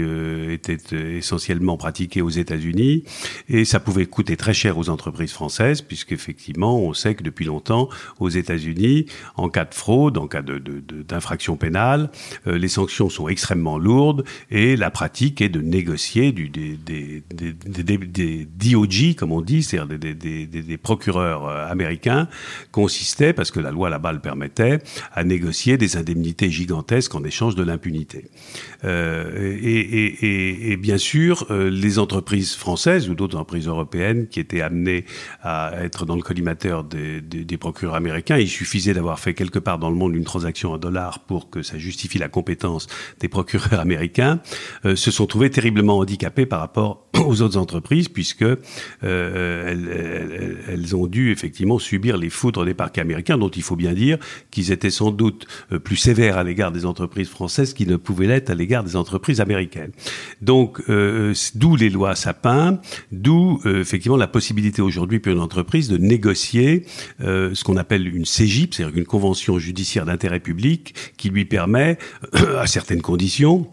[0.51, 0.79] était
[1.17, 3.05] essentiellement pratiqué aux États-Unis
[3.49, 7.89] et ça pouvait coûter très cher aux entreprises françaises puisqu'effectivement on sait que depuis longtemps
[8.19, 9.07] aux États-Unis,
[9.37, 12.11] en cas de fraude, en cas d'infraction de, de, pénale,
[12.47, 17.53] les sanctions sont extrêmement lourdes et la pratique est de négocier du, des, des, des,
[17.53, 18.75] des, des
[19.17, 22.29] comme on dit, c'est-à-dire des, procureurs euh, américains,
[22.73, 24.79] consistait, parce que la loi là-bas le permettait,
[25.13, 28.31] à négocier des indemnités gigantesques en échange de l'impunité.
[28.85, 35.05] Euh, et, bien sûr, euh, les entreprises françaises ou d'autres entreprises européennes qui étaient amenées
[35.43, 39.91] à être dans le collimateur des, procureurs américains, il suffisait d'avoir fait quelque part dans
[39.91, 42.87] le monde une transaction en dollars pour que ça justifie la compétence
[43.19, 44.41] des procureurs américains,
[44.85, 48.45] se sont trouvés terriblement handicapés par rapport aux autres entreprises, puisque
[49.03, 53.77] elles, elles, elles, ont dû effectivement subir les foudres des parquets américains, dont il faut
[53.77, 54.19] bien dire
[54.51, 58.27] qu'ils étaient sans doute euh, plus sévères à l'égard des entreprises françaises qu'ils ne pouvaient
[58.27, 59.93] l'être à l'égard des entreprises américaines.
[60.41, 62.81] Donc, euh, d'où les lois Sapin,
[63.13, 66.85] d'où euh, effectivement la possibilité aujourd'hui pour une entreprise de négocier
[67.21, 71.99] euh, ce qu'on appelle une CGIP, c'est-à-dire une convention judiciaire d'intérêt public, qui lui permet,
[72.59, 73.69] à certaines conditions,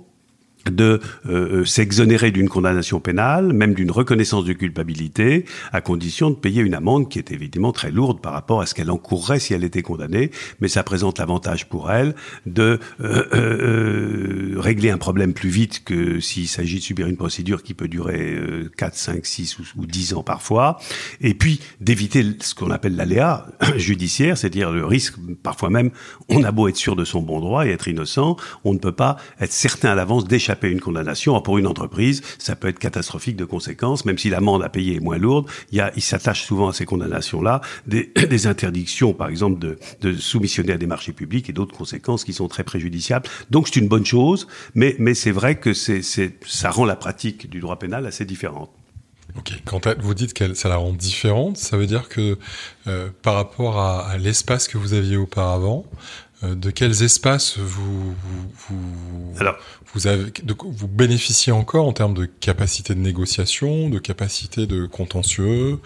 [0.72, 6.36] de euh, euh, s'exonérer d'une condamnation pénale, même d'une reconnaissance de culpabilité, à condition de
[6.36, 9.54] payer une amende qui est évidemment très lourde par rapport à ce qu'elle encourrait si
[9.54, 15.50] elle était condamnée, mais ça présente l'avantage pour elle de euh, régler un problème plus
[15.50, 18.38] vite que s'il s'agit de subir une procédure qui peut durer
[18.78, 20.80] 4, 5, 6 ou, ou 10 ans parfois,
[21.22, 23.46] et puis d'éviter ce qu'on appelle l'aléa
[23.78, 25.92] judiciaire, c'est-à-dire le risque, parfois même,
[26.30, 28.92] on a beau être sûr de son bon droit et être innocent, on ne peut
[28.92, 31.40] pas être certain à l'avance d'échapper une condamnation.
[31.42, 35.00] pour une entreprise, ça peut être catastrophique de conséquences, même si l'amende à payer est
[35.00, 35.48] moins lourde.
[35.72, 39.78] Il, y a, il s'attache souvent à ces condamnations-là des, des, interdictions, par exemple, de,
[40.02, 43.28] de soumissionner à des marchés publics et d'autres conséquences qui sont très préjudiciables.
[43.50, 46.96] Donc c'est une bonne chose, mais, mais c'est vrai que c'est, c'est, ça rend la
[46.96, 48.72] pratique du droit pénal assez différente.
[49.38, 52.38] Ok, quand vous dites que ça la rend différente, ça veut dire que
[52.88, 55.86] euh, par rapport à, à l'espace que vous aviez auparavant,
[56.44, 58.14] euh, de quels espaces vous,
[58.68, 59.56] vous, Alors,
[59.96, 65.80] vous, avez, vous bénéficiez encore en termes de capacité de négociation, de capacité de contentieux,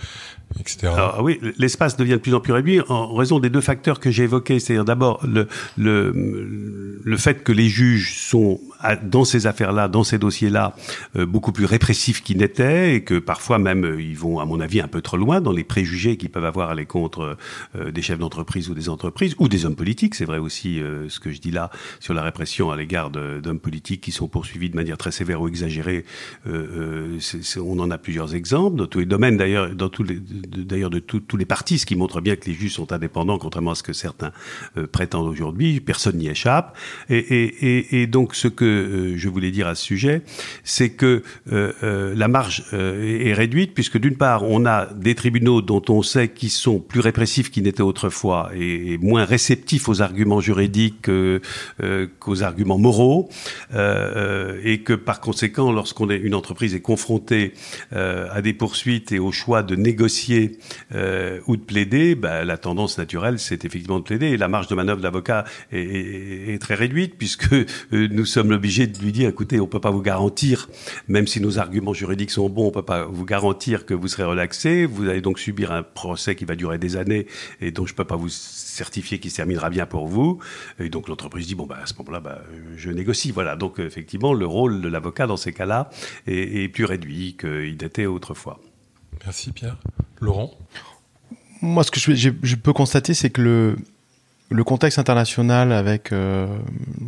[0.60, 0.88] etc.
[0.88, 4.10] Alors, oui, l'espace devient de plus en plus réduit en raison des deux facteurs que
[4.10, 8.60] j'ai évoqués, c'est-à-dire d'abord le, le, le fait que les juges sont
[9.04, 10.76] dans ces affaires-là, dans ces dossiers-là,
[11.15, 14.60] euh, beaucoup plus répressifs qu'ils n'étaient et que parfois même euh, ils vont, à mon
[14.60, 17.38] avis, un peu trop loin dans les préjugés qu'ils peuvent avoir à l'encontre
[17.76, 20.15] euh, des chefs d'entreprise ou des entreprises ou des hommes politiques.
[20.15, 21.69] C'est vrai aussi ce que je dis là
[22.00, 25.47] sur la répression à l'égard d'hommes politiques qui sont poursuivis de manière très sévère ou
[25.47, 26.05] exagérée.
[26.45, 30.99] on en a plusieurs exemples dans tous les domaines, d'ailleurs, dans tous les, d'ailleurs de
[30.99, 33.83] tous les partis, ce qui montre bien que les juges sont indépendants, contrairement à ce
[33.83, 34.31] que certains
[34.91, 35.79] prétendent aujourd'hui.
[35.79, 36.77] Personne n'y échappe.
[37.09, 40.21] Et, et, et donc ce que euh, je voulais dire à ce sujet,
[40.63, 45.62] c'est que euh, euh, la marge est réduite puisque d'une part, on a des tribunaux
[45.62, 50.41] dont on sait qu'ils sont plus répressifs qu'ils n'étaient autrefois et, moins réceptifs aux arguments
[50.41, 51.09] juridiques
[52.19, 53.29] qu'aux arguments moraux,
[54.63, 57.54] et que par conséquent, lorsqu'on est une entreprise est confrontée
[57.91, 60.60] à des poursuites et au choix de négocier
[60.93, 64.28] ou de plaider, bah, la tendance naturelle, c'est effectivement de plaider.
[64.28, 67.56] Et la marge de manœuvre de l'avocat est, très réduite puisque
[67.91, 70.67] nous sommes le obligé de lui dire, écoutez, on peut pas vous garantir,
[71.08, 74.25] même si nos arguments juridiques sont bons, on peut pas vous garantir que vous serez
[74.25, 74.86] relaxé.
[74.86, 77.25] Vous allez donc subir un procès qui va durer des années
[77.62, 78.28] et dont je peux pas vous
[78.79, 80.39] certifier qu'il se terminera bien pour vous.
[80.79, 82.39] Et donc l'entreprise dit, bon, bah, à ce moment-là, bah,
[82.75, 83.31] je négocie.
[83.31, 83.55] Voilà.
[83.55, 85.89] Donc effectivement, le rôle de l'avocat dans ces cas-là
[86.27, 88.59] est, est plus réduit qu'il n'était autrefois.
[89.25, 89.77] Merci Pierre.
[90.21, 90.51] Laurent
[91.61, 93.75] Moi, ce que je, je peux constater, c'est que le,
[94.49, 96.47] le contexte international avec euh,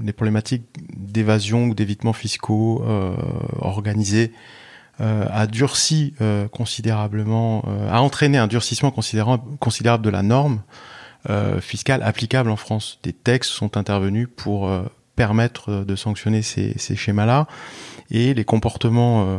[0.03, 3.15] les problématiques d'évasion ou d'évitement fiscaux euh,
[3.59, 4.31] organisés
[4.99, 10.61] euh, a durci euh, considérablement, euh, a entraîné un durcissement considérable, considérable de la norme
[11.61, 12.99] fiscale applicable en France.
[13.03, 14.69] Des textes sont intervenus pour
[15.15, 17.47] permettre de sanctionner ces, schémas-là
[18.09, 19.37] et les comportements euh,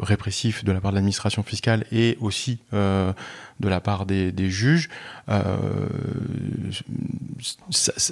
[0.00, 3.12] répressifs de la part de l'administration fiscale et aussi euh,
[3.60, 4.88] de la part des, juges
[5.28, 5.56] euh,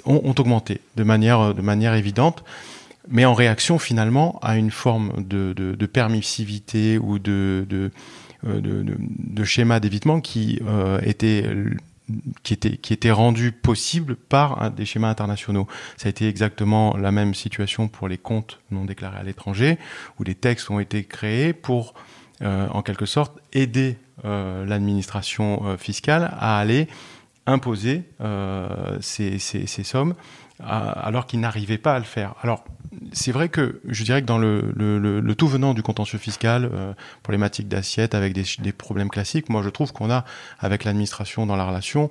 [0.05, 2.43] ont, augmenté de manière, de manière évidente
[3.09, 7.91] mais en réaction finalement à une forme de, de, permissivité ou de, de,
[8.47, 11.43] euh, schéma d'évitement qui euh, était
[12.43, 15.67] qui était, qui rendu possible par des schémas internationaux.
[15.97, 19.77] Ça a été exactement la même situation pour les comptes non déclarés à l'étranger,
[20.19, 21.93] où les textes ont été créés pour,
[22.41, 26.87] euh, en quelque sorte, aider euh, l'administration euh, fiscale à aller
[27.47, 28.03] imposer
[29.01, 29.39] ces,
[29.83, 30.13] sommes
[30.65, 32.35] alors qu'ils n'arrivaient pas à le faire.
[32.41, 32.63] Alors,
[33.13, 36.93] c'est vrai que je dirais que dans le, tout venant du contentieux fiscal, euh,
[37.23, 40.25] problématique d'assiette avec des, problèmes classiques, moi je trouve qu'on a
[40.59, 42.09] avec l'administration dans la relation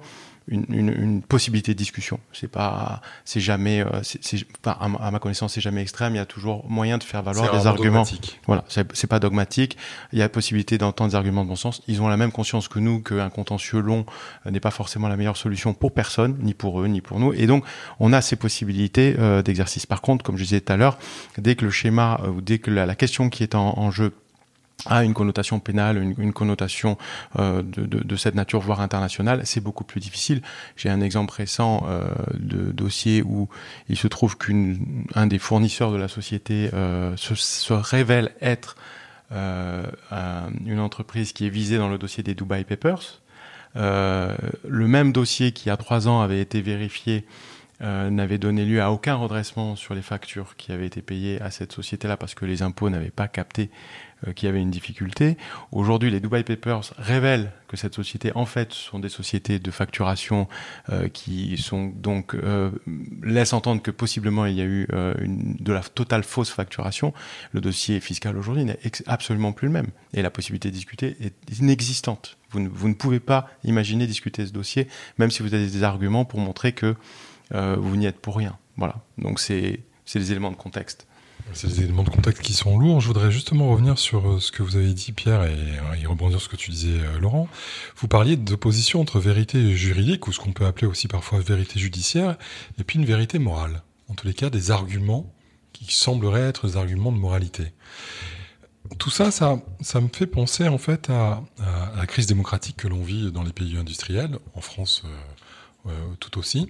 [0.50, 2.18] une, une, une, possibilité de discussion.
[2.32, 6.14] C'est pas, c'est jamais, euh, c'est, à, à, ma connaissance, c'est jamais extrême.
[6.14, 8.02] Il y a toujours moyen de faire valoir des arguments.
[8.02, 8.40] Dogmatique.
[8.46, 9.76] Voilà, c'est, pas dogmatique.
[10.12, 11.82] Il y a possibilité d'entendre des arguments de bon sens.
[11.86, 14.04] Ils ont la même conscience que nous qu'un contentieux long
[14.46, 17.32] euh, n'est pas forcément la meilleure solution pour personne, ni pour eux, ni pour nous.
[17.32, 17.64] Et donc,
[18.00, 19.86] on a ces possibilités euh, d'exercice.
[19.86, 20.98] Par contre, comme je disais tout à l'heure,
[21.38, 24.12] dès que le schéma ou dès que la, la question qui est en, en jeu
[24.86, 26.96] a une connotation pénale, une, une connotation
[27.38, 30.42] euh, de, de, de, cette nature, voire internationale, c'est beaucoup plus difficile.
[30.76, 33.48] J'ai un exemple récent euh, de dossier où
[33.88, 38.76] il se trouve qu'un des fournisseurs de la société euh, se, se, révèle être
[39.32, 39.84] euh,
[40.66, 43.20] une entreprise qui est visée dans le dossier des Dubai Papers.
[43.76, 47.24] Euh, le même dossier qui, il y a trois ans, avait été vérifié
[47.82, 51.50] euh, n'avait donné lieu à aucun redressement sur les factures qui avaient été payées à
[51.50, 53.70] cette société-là parce que les impôts n'avaient pas capté
[54.26, 55.38] euh, qu'il y avait une difficulté.
[55.72, 60.46] Aujourd'hui, les Dubai Papers révèlent que cette société, en fait, sont des sociétés de facturation
[60.90, 62.70] euh, qui sont donc euh,
[63.22, 67.14] laissent entendre que possiblement il y a eu de la totale fausse facturation.
[67.52, 71.58] Le dossier fiscal aujourd'hui n'est absolument plus le même et la possibilité de discuter est
[71.58, 72.36] inexistante.
[72.50, 76.40] Vous ne, pouvez pas imaginer discuter ce dossier, même si vous avez des arguments pour
[76.40, 76.96] montrer que
[77.52, 78.58] vous n'y êtes pour rien.
[78.76, 78.96] Voilà.
[79.18, 79.80] Donc c'est
[80.14, 81.06] des éléments de contexte.
[81.52, 83.00] C'est des éléments de contexte qui sont lourds.
[83.00, 86.40] Je voudrais justement revenir sur euh, ce que vous avez dit, Pierre, et, y rebondir
[86.40, 87.48] sur ce que tu disais, euh, Laurent.
[87.96, 92.36] Vous parliez d'opposition entre vérité juridique, ou ce qu'on peut appeler aussi parfois vérité judiciaire,
[92.78, 93.82] et puis une vérité morale.
[94.08, 95.32] En tous les cas, des arguments
[95.72, 97.72] qui sembleraient être des arguments de moralité.
[98.98, 101.42] Tout ça, ça, ça me fait penser en fait à,
[101.96, 105.04] la crise démocratique que l'on vit dans les pays industriels, en France
[105.86, 106.68] euh, tout aussi.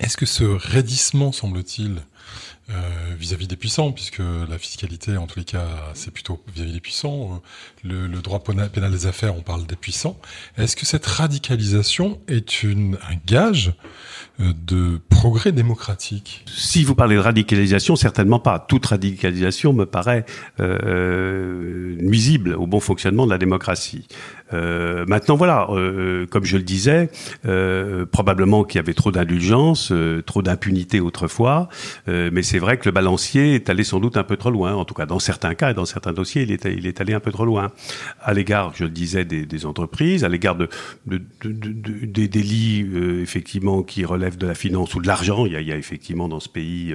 [0.00, 2.02] Est-ce que ce raidissement, semble-t-il,
[2.70, 2.74] euh,
[3.18, 5.64] vis-à-vis des puissants, puisque la fiscalité, en tous les cas,
[5.94, 7.40] c'est plutôt vis-à-vis des puissants.
[7.86, 10.20] Euh, le, droit pénal des affaires, on parle des puissants.
[10.58, 13.72] Est-ce que cette radicalisation est un gage
[14.40, 16.44] euh, de progrès démocratique?
[16.54, 18.58] Si vous parlez de radicalisation, certainement pas.
[18.58, 20.26] Toute radicalisation me paraît
[20.58, 24.06] nuisible au bon fonctionnement de la démocratie.
[24.52, 25.66] Maintenant, voilà,
[26.30, 27.10] comme je le disais,
[28.12, 29.92] probablement qu'il y avait trop d'indulgence,
[30.26, 31.68] trop d'impunité autrefois,
[32.32, 34.74] mais c'est vrai que le balancier est allé sans doute un peu trop loin.
[34.74, 37.14] En tout cas, dans certains cas et dans certains dossiers, il est, il est allé
[37.14, 37.70] un peu trop loin.
[38.22, 40.68] À l'égard, je le disais, des, entreprises, à l'égard de,
[41.06, 42.86] de, de, des délits
[43.22, 45.46] effectivement qui relèvent de la finance ou de l'argent.
[45.46, 46.94] Il, y a effectivement dans ce pays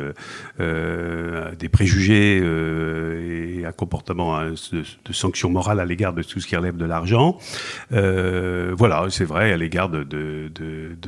[0.59, 6.77] des préjugés et un comportement de, sanctions morales à l'égard de tout ce qui relève
[6.77, 7.37] de l'argent.
[7.91, 10.05] Euh, voilà, c'est vrai à l'égard de,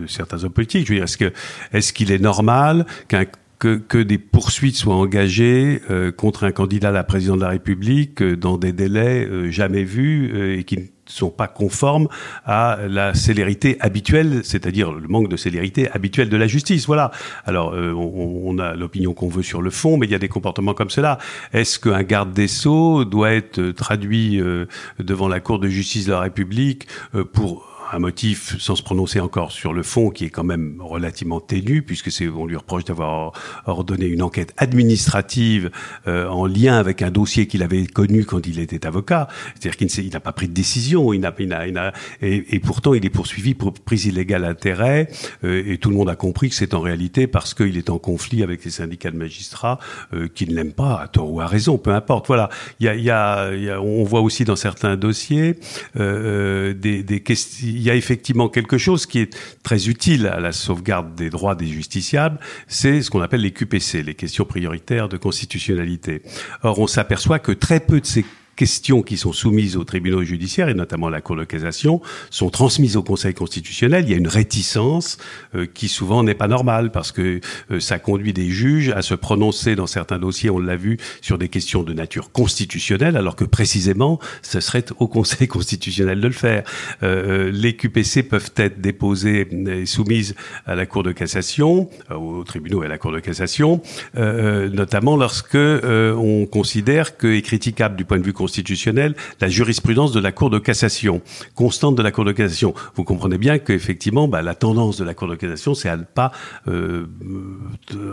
[0.08, 0.88] certains hommes politiques.
[0.88, 1.32] Je veux dire, est-ce que
[1.74, 3.26] est-ce qu'il est normal qu'un
[3.66, 7.50] que, que, des poursuites soient engagées euh, contre un candidat à la présidence de la
[7.50, 12.08] République euh, dans des délais euh, jamais vus et qui sont pas conformes
[12.46, 16.88] à la célérité habituelle, c'est-à-dire le manque de célérité habituelle de la justice.
[16.88, 17.12] Voilà.
[17.46, 20.20] Alors, euh, on, on, a l'opinion qu'on veut sur le fond, mais il y a
[20.20, 21.18] des comportements comme cela.
[21.54, 24.66] Est-ce qu'un garde des sceaux doit être traduit euh,
[25.00, 29.20] devant la Cour de justice de la République euh, pour un motif sans se prononcer
[29.20, 32.86] encore sur le fond qui est quand même relativement ténu puisque c'est on lui reproche
[32.86, 33.34] d'avoir
[33.66, 35.72] ordonné une enquête administrative
[36.08, 39.28] euh, en lien avec un dossier qu'il avait connu quand il était avocat.
[39.54, 43.06] C'est-à-dire qu'il n'a pas pris de décision il n'a il a, et, et, pourtant il
[43.06, 45.10] est poursuivi pour prise illégale d'intérêt
[45.44, 48.00] euh, et tout le monde a compris que c'est en réalité parce qu'il est en
[48.00, 49.80] conflit avec les syndicats de magistrats
[50.14, 52.28] euh, qui ne l'aiment pas à tort ou à raison peu importe.
[52.28, 52.50] Voilà.
[52.80, 55.60] Il y a, il y a, il y a on voit aussi dans certains dossiers
[55.98, 60.40] euh, des, des questions il y a effectivement quelque chose qui est très utile à
[60.40, 65.10] la sauvegarde des droits des justiciables, c'est ce qu'on appelle les QPC, les questions prioritaires
[65.10, 66.22] de constitutionnalité.
[66.64, 70.70] Or, on s'aperçoit que très peu de ces questions qui sont soumises aux tribunaux judiciaires,
[70.70, 74.06] et notamment à la Cour de cassation, sont transmises au Conseil constitutionnel.
[74.06, 75.18] Il y a une réticence
[75.56, 77.40] euh, qui souvent n'est pas normale, parce que
[77.72, 81.38] euh, ça conduit des juges à se prononcer dans certains dossiers, on l'a vu, sur
[81.38, 86.34] des questions de nature constitutionnelle, alors que précisément, ce serait au Conseil constitutionnel de le
[86.34, 86.64] faire.
[87.04, 92.84] Euh, les QPC peuvent être déposées et soumises à la Cour de cassation, aux tribunaux
[92.84, 93.82] et à la Cour de cassation,
[94.16, 100.20] notamment lorsque on considère que est critiquable du point de vue constitutionnelle, la jurisprudence de
[100.20, 101.22] la Cour de cassation,
[101.56, 102.76] constante de la Cour de cassation.
[102.96, 106.04] Vous comprenez bien qu'effectivement, bah, la tendance de la Cour de cassation, c'est à ne
[106.04, 106.32] pas
[106.68, 107.08] euh,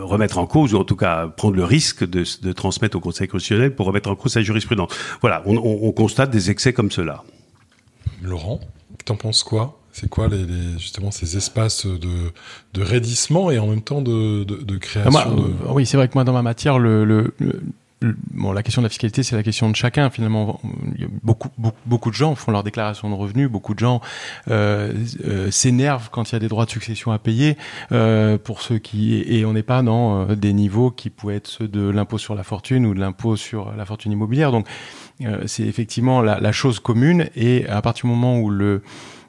[0.01, 3.27] remettre en cause, ou en tout cas prendre le risque de, de, transmettre au Conseil
[3.27, 4.89] constitutionnel pour remettre en cause sa jurisprudence.
[5.21, 7.23] Voilà, on, on, on constate des excès comme cela.
[8.23, 8.59] Laurent,
[9.05, 9.79] t'en penses quoi?
[9.91, 12.15] C'est quoi les, les, justement ces espaces de,
[12.73, 15.71] de raidissement et en même temps de, de, de création moi, de...
[15.71, 17.31] Oui, c'est vrai que moi dans ma matière, le, le,
[18.31, 20.09] bon, la question de la fiscalité, c'est la question de chacun.
[20.09, 20.59] Finalement,
[21.23, 23.49] beaucoup, beaucoup, beaucoup de gens font leur déclaration de revenus.
[23.49, 24.01] Beaucoup de gens
[24.49, 24.93] euh,
[25.25, 27.57] euh, s'énervent quand il y a des droits de succession à payer.
[27.91, 31.47] Euh, pour ceux qui et on n'est pas dans euh, des niveaux qui pouvaient être
[31.47, 34.51] ceux de l'impôt sur la fortune ou de l'impôt sur la fortune immobilière.
[34.51, 34.67] Donc,
[35.21, 37.29] euh, c'est effectivement la, la, chose commune.
[37.35, 38.81] Et à partir du moment où le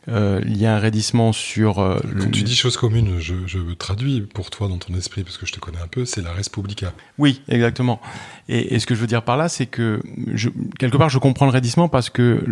[0.09, 1.79] euh, il y a un raidissement sur.
[1.79, 5.39] Euh, Quand tu dis chose commune, je, je traduis pour toi dans ton esprit, parce
[5.39, 6.93] que je te connais un peu, c'est la res publica.
[7.19, 8.01] Oui, exactement.
[8.49, 10.03] Et, et, ce que je veux dire par là, c'est que
[10.35, 12.45] je, quelque part, je comprends le raidissement parce que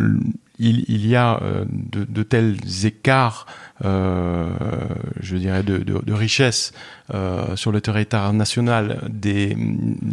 [0.62, 3.46] il, y a euh, de, tels écarts,
[3.85, 4.48] euh,
[5.20, 6.72] je dirais, de, richesse
[7.12, 9.11] euh, sur le territoire national,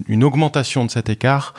[0.08, 1.54] une augmentation de cet écart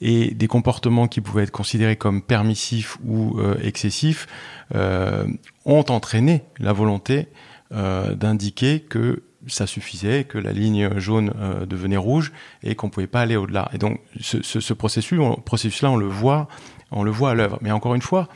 [0.00, 4.26] et des comportements qui pouvaient être considérés comme permissifs ou excessifs
[4.74, 7.28] ont entraîné la volonté
[7.70, 11.32] d'indiquer que ça suffisait, que la ligne jaune
[11.68, 12.32] devenait rouge
[12.64, 13.70] et qu'on pouvait pas aller au-delà.
[13.74, 16.48] Et donc ce, ce, ce processus-là, processus on le voit,
[16.92, 17.58] on le voit à l'œuvre.
[17.60, 18.28] Mais encore une fois,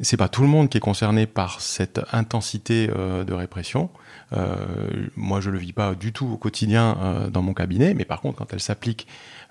[0.00, 3.90] c'est pas tout le monde qui est concerné par cette intensité de répression.
[4.32, 8.04] Euh, moi, je le vis pas du tout au quotidien euh, dans mon cabinet, mais
[8.04, 9.06] par contre, quand elle s'applique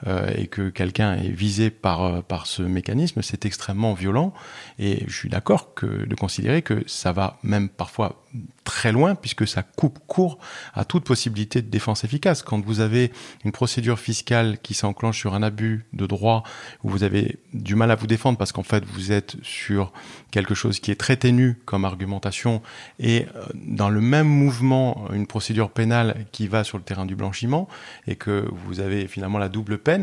[0.08, 4.34] euh, et que quelqu'un est visé par par ce mécanisme, c'est extrêmement violent.
[4.80, 8.26] Et je suis d'accord que de considérer que ça va même parfois
[8.64, 10.40] très loin puisque ça coupe court
[10.74, 12.42] à toute possibilité de défense efficace.
[12.42, 13.12] Quand vous avez
[13.44, 16.44] une procédure fiscale qui s'enclenche sur un abus de droit
[16.84, 19.94] où vous avez du mal à vous défendre parce qu'en fait vous êtes sur
[20.32, 22.62] quelque chose qui est très ténu comme argumentation
[23.00, 27.16] et euh, dans le même mouvement une procédure pénale qui va sur le terrain du
[27.16, 27.68] blanchiment
[28.08, 29.95] et que vous avez finalement la double peine,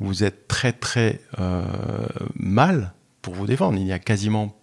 [0.00, 1.62] vous êtes très très euh,
[2.34, 3.78] mal pour vous défendre.
[3.78, 4.56] Il n'y a quasiment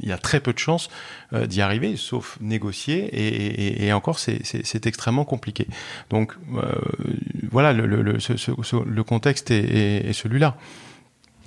[0.00, 0.88] il y a très peu de chances
[1.32, 5.66] euh, d'y arriver, sauf négocier, et, encore, c'est extrêmement compliqué.
[6.10, 6.72] Donc, euh,
[7.50, 10.56] voilà, le, contexte est, celui-là.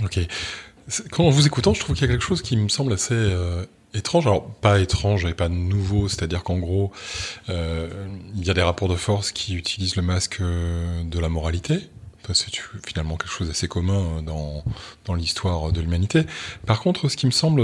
[0.03, 0.19] Ok.
[1.11, 3.33] Quand vous écoutant, je trouve qu'il y a quelque chose qui me semble assez
[3.93, 4.27] étrange.
[4.27, 6.91] Alors, pas étrange et pas nouveau, c'est-à-dire qu'en gros,
[7.47, 11.89] il y a des rapports de force qui utilisent le masque de la moralité,
[12.33, 12.51] c'est
[12.85, 14.63] finalement quelque chose d'assez commun dans,
[15.05, 16.23] dans l'histoire de l'humanité.
[16.65, 17.61] Par contre, ce qui me semble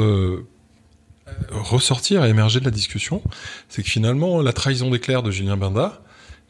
[1.49, 3.21] ressortir et émerger de la discussion,
[3.69, 6.01] c'est que finalement, la trahison d'éclair de Julien Benda,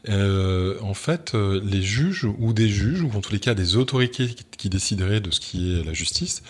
[0.08, 3.76] euh, en fait, euh, les juges ou des juges, ou en tous les cas des
[3.76, 6.42] autorités qui, décideraient de ce qui est la justice,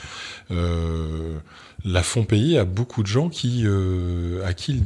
[0.50, 1.38] euh,
[1.84, 3.64] la font payer à beaucoup de gens qui,
[4.44, 4.82] à qui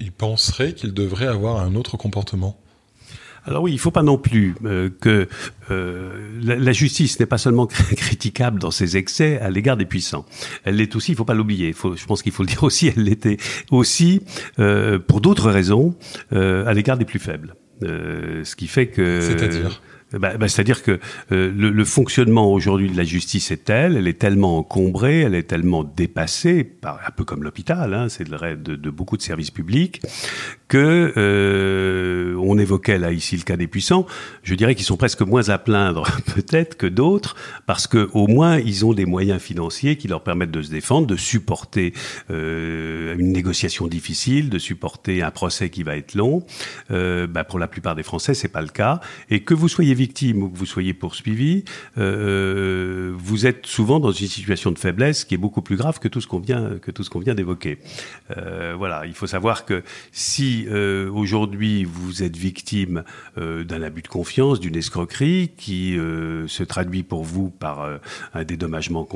[0.00, 2.58] ils penseraient qu'ils devraient avoir un autre comportement.
[3.46, 5.28] Alors oui, il ne faut pas non plus euh, que
[5.70, 7.66] euh, la, justice n'est pas seulement
[7.96, 10.24] critiquable dans ses excès à l'égard des puissants.
[10.64, 11.72] Elle l'est aussi, il ne faut pas l'oublier.
[11.72, 13.36] Je pense qu'il faut le dire aussi, elle l'était
[13.70, 14.22] aussi
[14.58, 15.94] euh, pour d'autres raisons
[16.32, 17.54] à l'égard des plus faibles.
[17.82, 19.20] ce qui fait que...
[19.20, 19.80] C'est-à-dire
[20.18, 21.00] bah, bah, C'est-à-dire que
[21.32, 25.34] euh, le, le, fonctionnement aujourd'hui de la justice est tel, elle est tellement encombrée, elle
[25.34, 29.22] est tellement dépassée, par, un peu comme l'hôpital, hein, c'est le de, de, beaucoup de
[29.22, 30.02] services publics,
[30.68, 34.06] que euh, on évoquait là ici le cas des puissants.
[34.42, 36.04] Je dirais qu'ils sont presque moins à plaindre
[36.34, 37.36] peut-être que d'autres,
[37.66, 41.06] parce que au moins ils ont des moyens financiers qui leur permettent de se défendre,
[41.06, 41.92] de supporter
[42.30, 46.44] euh, une négociation difficile, de supporter un procès qui va être long.
[46.90, 49.00] Euh, bah, pour la plupart des Français, c'est pas le cas,
[49.30, 51.64] et que vous soyez victime ou que vous soyez poursuivi,
[51.98, 56.08] euh, vous êtes souvent dans une situation de faiblesse qui est beaucoup plus grave que
[56.08, 57.78] tout ce qu'on vient que tout ce qu'on vient d'évoquer.
[58.36, 63.04] Euh, voilà, il faut savoir que si euh, aujourd'hui vous êtes victime
[63.38, 67.98] euh, d'un abus de confiance, d'une escroquerie qui euh, se traduit pour vous par
[68.34, 69.08] un dédommagement,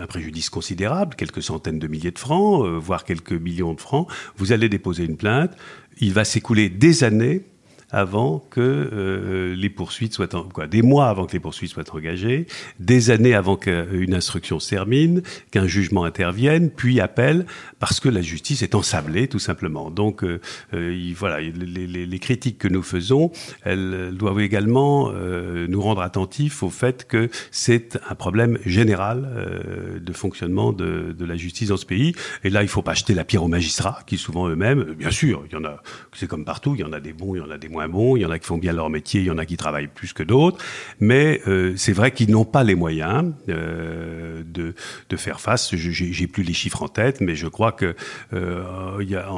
[0.00, 4.52] un préjudice considérable, quelques centaines de milliers de francs, voire quelques millions de francs, vous
[4.52, 5.52] allez déposer une plainte.
[5.98, 7.42] Il va s'écouler des années
[7.90, 12.46] avant que les poursuites soient en, quoi, des mois avant que les poursuites soient engagées,
[12.80, 17.44] des années avant qu'une instruction se termine, qu'un jugement intervienne, puis appel,
[17.82, 19.90] parce que la justice est ensablée tout simplement.
[19.90, 20.40] Donc euh,
[20.72, 23.32] euh voilà, les, critiques que nous faisons,
[23.64, 29.98] elles doivent également euh, nous rendre attentifs au fait que c'est un problème général euh,
[29.98, 32.14] de fonctionnement de, de, la justice dans ce pays.
[32.44, 35.42] Et là, il faut pas jeter la pierre aux magistrats, qui souvent eux-mêmes, bien sûr,
[35.50, 35.82] il y en a,
[36.14, 37.88] c'est comme partout, il y en a des bons, il y en a des moins
[37.88, 39.56] bon, il y en a qui font bien leur métier, il y en a qui
[39.56, 40.64] travaillent plus que d'autres,
[41.00, 44.76] mais euh, c'est vrai qu'ils n'ont pas les moyens euh, de,
[45.08, 45.74] de faire face.
[45.74, 47.94] J'ai plus les chiffres en tête, mais je crois que
[48.32, 49.28] euh, y a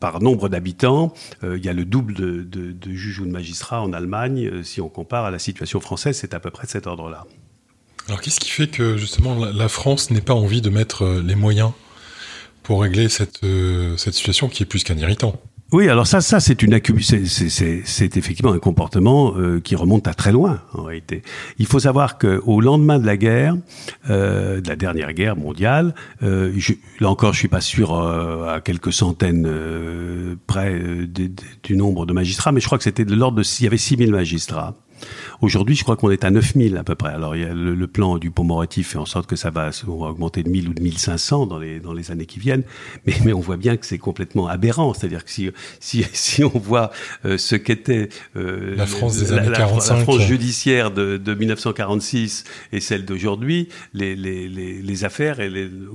[0.00, 1.12] par nombre d'habitants,
[1.44, 4.46] euh, il y a le double de, de, juges ou de magistrats en Allemagne.
[4.46, 7.26] Euh, si on compare à la situation française, c'est à peu près de cet ordre-là.
[8.08, 11.70] Alors qu'est-ce qui fait que justement la France n'ait pas envie de mettre les moyens
[12.64, 13.44] pour régler cette
[13.96, 15.40] situation qui est plus qu'un irritant?
[15.72, 20.30] Oui, alors ça, ça c'est une c'est effectivement un comportement euh, qui remonte à très
[20.30, 21.22] loin en réalité.
[21.58, 23.56] Il faut savoir que au lendemain de la guerre,
[24.10, 28.54] euh, de la dernière guerre mondiale, euh, je, là encore, je suis pas sûr euh,
[28.54, 30.78] à quelques centaines euh, près
[31.62, 33.78] du nombre de magistrats, mais je crois que c'était de l'ordre de s'il y avait
[33.78, 34.74] 6000 magistrats.
[35.40, 37.12] Aujourd'hui, je crois qu'on est à 9000 à peu près.
[37.12, 39.50] Alors, il y a le, le plan du pont moretti fait en sorte que ça
[39.50, 42.38] va, on va augmenter de 1000 ou de 1500 dans les, dans les années qui
[42.38, 42.62] viennent.
[43.06, 44.94] Mais, mais on voit bien que c'est complètement aberrant.
[44.94, 45.50] C'est-à-dire que si,
[45.80, 46.90] si, si on voit
[47.24, 52.44] euh, ce qu'était euh, la France des années 45, la, France judiciaire de, de 1946
[52.72, 55.38] et celle d'aujourd'hui, les, les, les, les, affaires,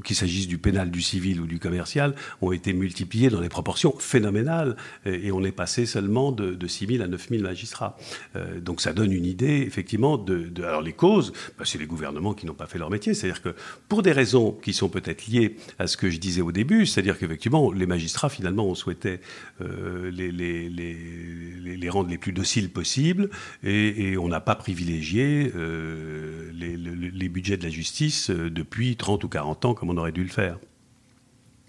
[0.04, 3.94] qu'il s'agisse du pénal, du civil ou du commercial, ont été multipliées dans des proportions
[3.98, 4.76] phénoménales.
[5.06, 7.98] Et, et on est passé seulement de, de 6000 à 9000 magistrats.
[8.36, 12.34] Euh, donc ça donne une idée, effectivement, de, alors les causes, bah, c'est les gouvernements
[12.34, 13.14] qui n'ont pas fait leur métier.
[13.14, 13.56] C'est-à-dire que
[13.88, 17.18] pour des raisons qui sont peut-être liées à ce que je disais au début, c'est-à-dire
[17.18, 19.22] qu'effectivement, les magistrats, finalement, on souhaitait
[19.62, 23.30] euh, les, les, les, les, rendre les plus dociles possibles
[23.64, 29.30] et, on n'a pas privilégié euh, les, budgets de la justice euh, depuis 30 ou
[29.30, 30.58] 40 ans comme on aurait dû le faire.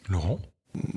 [0.09, 0.41] Laurent?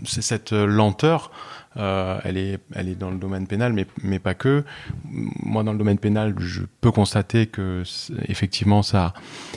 [0.06, 1.32] C'est cette lenteur
[1.78, 4.64] euh, elle est, elle est dans le domaine pénal, mais, mais pas que.
[5.06, 7.84] Moi, dans le domaine pénal, je peux constater que
[8.28, 9.14] effectivement, ça,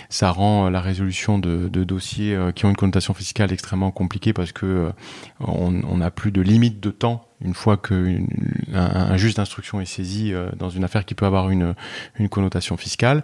[0.09, 4.33] ça rend la résolution de, de dossiers euh, qui ont une connotation fiscale extrêmement compliquée
[4.33, 4.91] parce que euh,
[5.41, 8.25] on n'a plus de limite de temps une fois qu'un
[8.73, 11.75] un juge d'instruction est saisi euh, dans une affaire qui peut avoir une,
[12.19, 13.23] une connotation fiscale.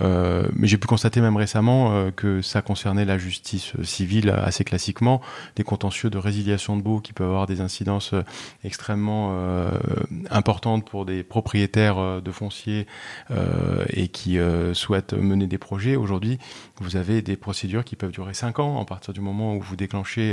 [0.00, 4.64] Euh, mais j'ai pu constater même récemment euh, que ça concernait la justice civile assez
[4.64, 5.20] classiquement,
[5.56, 8.14] des contentieux de résiliation de baux qui peuvent avoir des incidences
[8.64, 9.38] extrêmement
[10.30, 12.86] importantes pour des propriétaires de fonciers
[13.88, 14.38] et qui
[14.72, 15.96] souhaitent mener des projets.
[15.96, 16.38] Aujourd'hui,
[16.80, 19.76] vous avez des procédures qui peuvent durer 5 ans, à partir du moment où vous
[19.76, 20.32] déclenchez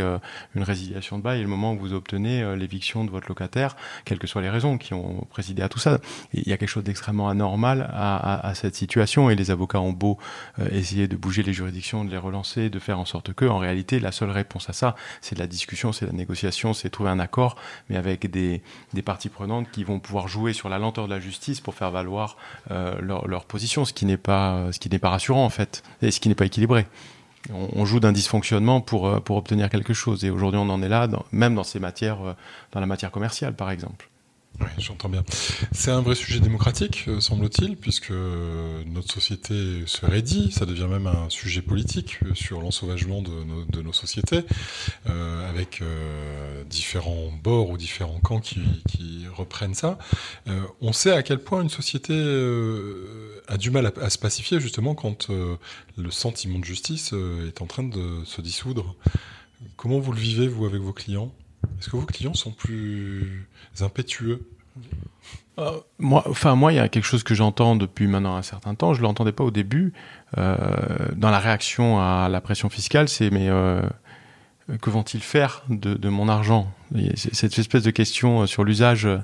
[0.56, 4.20] une résiliation de bail et le moment où vous obtenez l'éviction de votre locataire, quelles
[4.20, 6.00] que soient les raisons qui ont présidé à tout ça.
[6.34, 10.18] Il y a quelque chose d'extrêmement anormal à, cette situation et les avocats ont beau
[10.60, 13.58] euh, essayer de bouger les juridictions, de les relancer, de faire en sorte que, en
[13.58, 17.20] réalité, la seule réponse à ça, c'est la discussion, c'est la négociation, c'est trouver un
[17.20, 17.56] accord,
[17.90, 18.62] mais avec des,
[19.04, 22.38] parties prenantes qui vont pouvoir jouer sur la lenteur de la justice pour faire valoir
[22.72, 26.10] euh, leur, position, ce qui n'est pas, ce qui n'est pas rassurant en fait, et
[26.12, 26.88] ce qui n'est pas équilibré
[27.54, 30.26] on, joue d'un dysfonctionnement pour, euh, pour obtenir quelque chose.
[30.26, 32.34] Et aujourd'hui, on en est là, même dans ces matières, euh,
[32.72, 34.10] dans la matière commerciale, par exemple.
[34.62, 35.24] Oui, j'entends bien.
[35.72, 41.08] C'est un vrai sujet démocratique, euh, semble-t-il, puisque notre société se raidit, ça devient même
[41.08, 44.42] un sujet politique sur l'ensauvagement de nos, sociétés,
[45.08, 48.62] euh, avec euh, différents bords ou différents camps qui,
[49.36, 49.98] reprennent ça.
[50.48, 52.14] Euh, on sait à quel point une société
[53.48, 57.14] a du mal à, à, se pacifier, justement, quand le sentiment de justice
[57.48, 58.96] est en train de se dissoudre.
[59.76, 61.34] Comment vous le vivez, vous, avec vos clients?
[61.80, 63.48] Est-ce que vos clients sont plus
[63.82, 64.48] impétueux?
[65.58, 68.76] Euh, moi, enfin moi, il y a quelque chose que j'entends depuis maintenant un certain
[68.76, 68.94] temps.
[68.94, 69.94] Je l'entendais pas au début.
[70.38, 70.58] Euh,
[71.16, 73.82] dans la réaction à la pression fiscale, c'est mais euh,
[74.82, 76.72] que vont-ils faire de, de, mon argent?
[77.16, 79.18] Cette espèce de question euh, sur l'usage euh,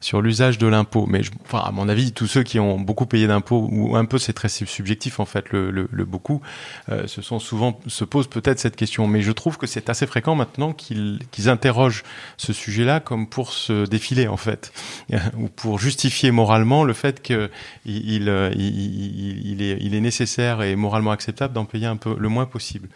[0.00, 1.06] sur l'usage de l'impôt.
[1.06, 4.04] Mais je, enfin à mon avis tous ceux qui ont beaucoup payé d'impôts ou un
[4.04, 6.40] peu c'est très subjectif en fait le, le, le beaucoup
[6.88, 9.06] euh, se sont souvent se posent peut-être cette question.
[9.06, 12.02] Mais je trouve que c'est assez fréquent maintenant qu'ils qu'ils interrogent
[12.36, 14.72] ce sujet-là comme pour se défiler en fait
[15.38, 17.50] ou pour justifier moralement le fait que
[17.84, 22.28] il, il, il, est, il est nécessaire et moralement acceptable d'en payer un peu le
[22.28, 22.88] moins possible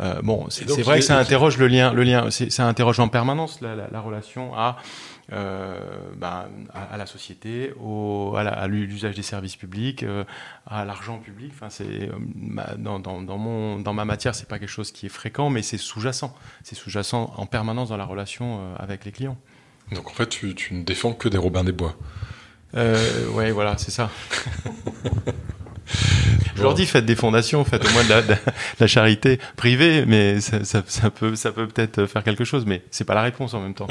[0.00, 3.60] euh, bon c'est vrai que ça interroge le lien le lien ça interroge en permanence
[3.60, 4.76] la, relation à,
[5.32, 5.78] euh,
[6.16, 10.24] ben, à, la société, au, à l'usage des services publics, euh,
[10.66, 11.52] à l'argent public.
[11.54, 12.10] Enfin, c'est
[12.76, 15.62] dans, dans, dans, mon, dans ma matière, c'est pas quelque chose qui est fréquent, mais
[15.62, 16.34] c'est sous-jacent.
[16.62, 19.38] C'est sous-jacent en permanence dans la relation avec les clients.
[19.92, 21.94] Donc en fait, tu, tu ne défends que des Robins des Bois.
[22.76, 24.10] Euh, ouais, voilà, c'est ça.
[26.56, 28.36] Je leur dis faites des fondations, faites au moins de
[28.80, 32.82] la, charité privée, mais ça, ça, ça peut ça peut peut-être faire quelque chose, mais
[32.90, 33.88] c'est pas la réponse en même temps.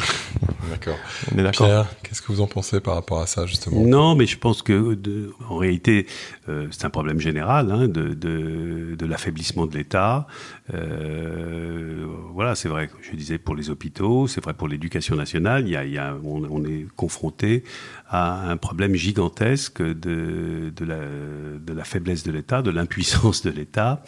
[0.69, 0.97] D'accord.
[1.33, 1.67] On est d'accord.
[1.67, 3.81] Pierre, qu'est-ce que vous en pensez par rapport à ça justement?
[3.81, 6.07] Non, mais je pense que de, en réalité
[6.49, 10.27] euh, c'est un problème général hein, de, de, de l'affaiblissement de l'État.
[10.73, 12.89] Euh, voilà, c'est vrai.
[13.01, 15.67] Je disais pour les hôpitaux, c'est vrai pour l'éducation nationale.
[15.67, 17.63] Y a, on, est confronté
[18.07, 24.03] à un problème gigantesque de, la, faiblesse de l'État, de l'impuissance de l'État,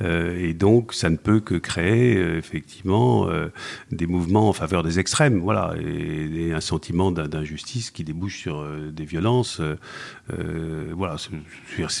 [0.00, 3.28] euh, et donc ça ne peut que créer euh, effectivement
[3.90, 9.04] des mouvements en faveur des extrêmes, voilà, et, un sentiment d'injustice qui débouche sur des
[9.04, 9.60] violences.
[10.28, 11.16] Voilà,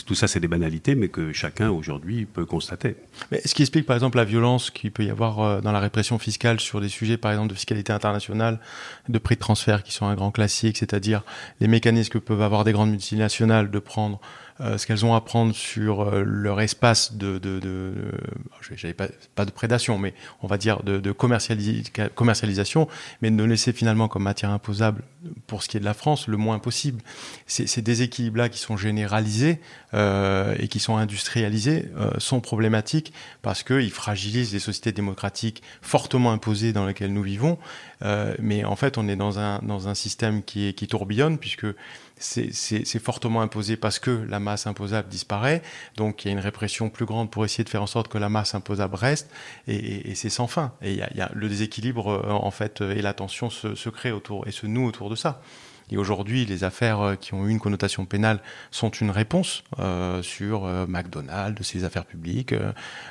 [0.06, 2.96] tout ça c'est des banalités, mais que chacun aujourd'hui peut constater.
[3.30, 6.18] Mais ce qui explique par exemple la violence qu'il peut y avoir dans la répression
[6.18, 8.60] fiscale sur des sujets par exemple de fiscalité internationale,
[9.08, 11.22] de prix de transfert qui sont un grand classique, c'est-à-dire
[11.60, 15.20] les mécanismes que peuvent avoir des grandes multinationales de prendre euh, ce qu'elles ont à
[15.20, 17.94] prendre sur euh, leur espace de, de, de,
[18.70, 22.88] de pas, pas de prédation, mais on va dire de, de commercialisation,
[23.22, 25.02] mais de ne laisser finalement comme matière imposable,
[25.46, 27.02] pour ce qui est de la France, le moins possible.
[27.46, 29.60] Ces déséquilibres-là qui sont généralisés
[29.94, 36.32] euh, et qui sont industrialisés euh, sont problématiques parce qu'ils fragilisent les sociétés démocratiques fortement
[36.32, 37.58] imposées dans lesquelles nous vivons.
[38.02, 41.38] Euh, mais en fait, on est dans un, dans un système qui, est, qui tourbillonne
[41.38, 41.66] puisque
[42.20, 45.62] c'est fortement imposé parce que la masse imposable disparaît.
[45.96, 48.18] Donc il y a une répression plus grande pour essayer de faire en sorte que
[48.18, 49.30] la masse imposable reste,
[49.66, 50.72] et, et, c'est sans fin.
[50.82, 53.88] Et y, a, y, a, le déséquilibre euh, en fait et la tension se, se
[53.88, 55.40] crée autour et se noue autour de ça.
[55.90, 58.40] Et aujourd'hui, les affaires qui ont eu une connotation pénale
[58.70, 59.64] sont une réponse
[60.20, 62.54] sur McDonald's, ses affaires publiques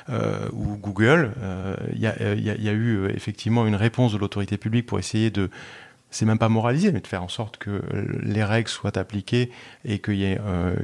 [0.08, 1.32] ou Google.
[1.92, 5.50] Il y, y, a eu effectivement une réponse de l'autorité publique pour essayer de
[6.10, 7.82] c'est même pas moraliser, mais de faire en sorte que
[8.22, 9.50] les règles soient appliquées
[9.84, 10.74] et qu'il y ait euh,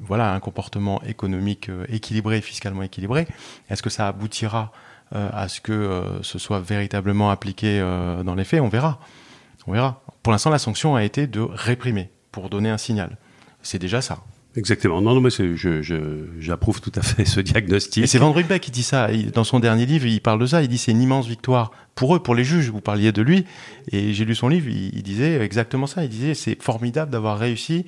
[0.00, 3.26] voilà, un comportement économique euh, équilibré, fiscalement équilibré.
[3.70, 4.72] Est-ce que ça aboutira
[5.14, 7.80] euh, à ce que ce soit véritablement appliqué
[8.24, 8.60] dans les faits?
[8.60, 9.00] On verra.
[10.22, 13.16] Pour l'instant, la sanction a été de réprimer pour donner un signal.
[13.62, 14.18] C'est déjà ça.
[14.56, 15.02] Exactement.
[15.02, 15.30] Non, non, mais
[16.40, 18.08] j'approuve tout à fait ce diagnostic.
[18.08, 19.08] C'est Van Ruybeck qui dit ça.
[19.34, 20.62] dans son dernier livre, il parle de ça.
[20.62, 22.70] Il dit c'est une immense victoire pour eux, pour les juges.
[22.70, 23.44] Vous parliez de lui.
[23.92, 24.68] Et j'ai lu son livre.
[24.68, 26.04] Il, disait exactement ça.
[26.04, 27.84] Il disait c'est formidable d'avoir réussi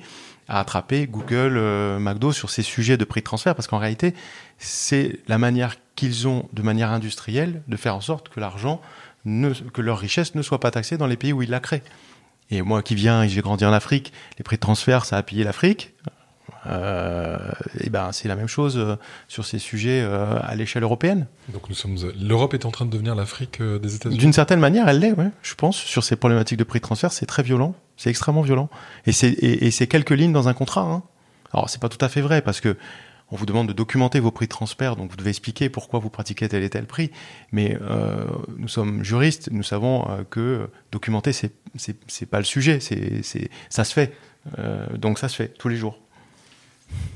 [0.47, 4.13] à attraper Google, euh, McDo sur ces sujets de prix de transfert parce qu'en réalité,
[4.59, 8.79] c'est la manière qu'ils ont, de manière industrielle, de faire en sorte que l'argent,
[9.25, 11.83] que leur richesse ne soit pas taxée dans les pays où ils la créent.
[12.51, 15.43] Et moi qui viens j'ai grandi en Afrique, les prix de transfert, ça a pillé
[15.43, 15.93] l'Afrique.
[16.67, 17.37] Euh,
[17.79, 18.95] et ben c'est la même chose euh,
[19.27, 21.27] sur ces sujets euh, à l'échelle européenne.
[21.53, 24.17] Donc nous sommes, l'Europe est en train de devenir l'Afrique des États-Unis.
[24.17, 25.77] D'une certaine manière, elle l'est, ouais, je pense.
[25.77, 28.69] Sur ces problématiques de prix de transfert, c'est très violent, c'est extrêmement violent.
[29.05, 30.81] Et c'est et, quelques lignes dans un contrat.
[30.81, 31.03] Hein.
[31.53, 32.75] Alors c'est pas tout à fait vrai parce que
[33.31, 36.09] on vous demande de documenter vos prix de transfert, donc vous devez expliquer pourquoi vous
[36.09, 37.11] pratiquez tel et tel prix.
[37.51, 38.25] Mais euh,
[38.57, 43.83] nous sommes juristes, nous savons que documenter c'est c'est pas le sujet, c'est c'est ça
[43.83, 44.13] se fait.
[44.57, 45.99] Euh, donc ça se fait tous les jours.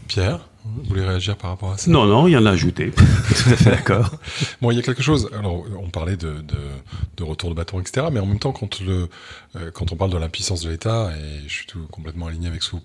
[0.07, 1.91] Pierre, vous voulez réagir par rapport à ça?
[1.91, 2.91] Non, non, il y en a ajouté.
[2.91, 4.09] Tout à fait d'accord.
[4.61, 5.29] bon, il y a quelque chose.
[5.37, 6.57] Alors, on parlait de, de,
[7.17, 8.07] de, retour de bâton, etc.
[8.11, 9.09] Mais en même temps, quand, le,
[9.57, 12.63] euh, quand on parle de l'impuissance de l'État, et je suis tout complètement aligné avec
[12.63, 12.81] ce que vous,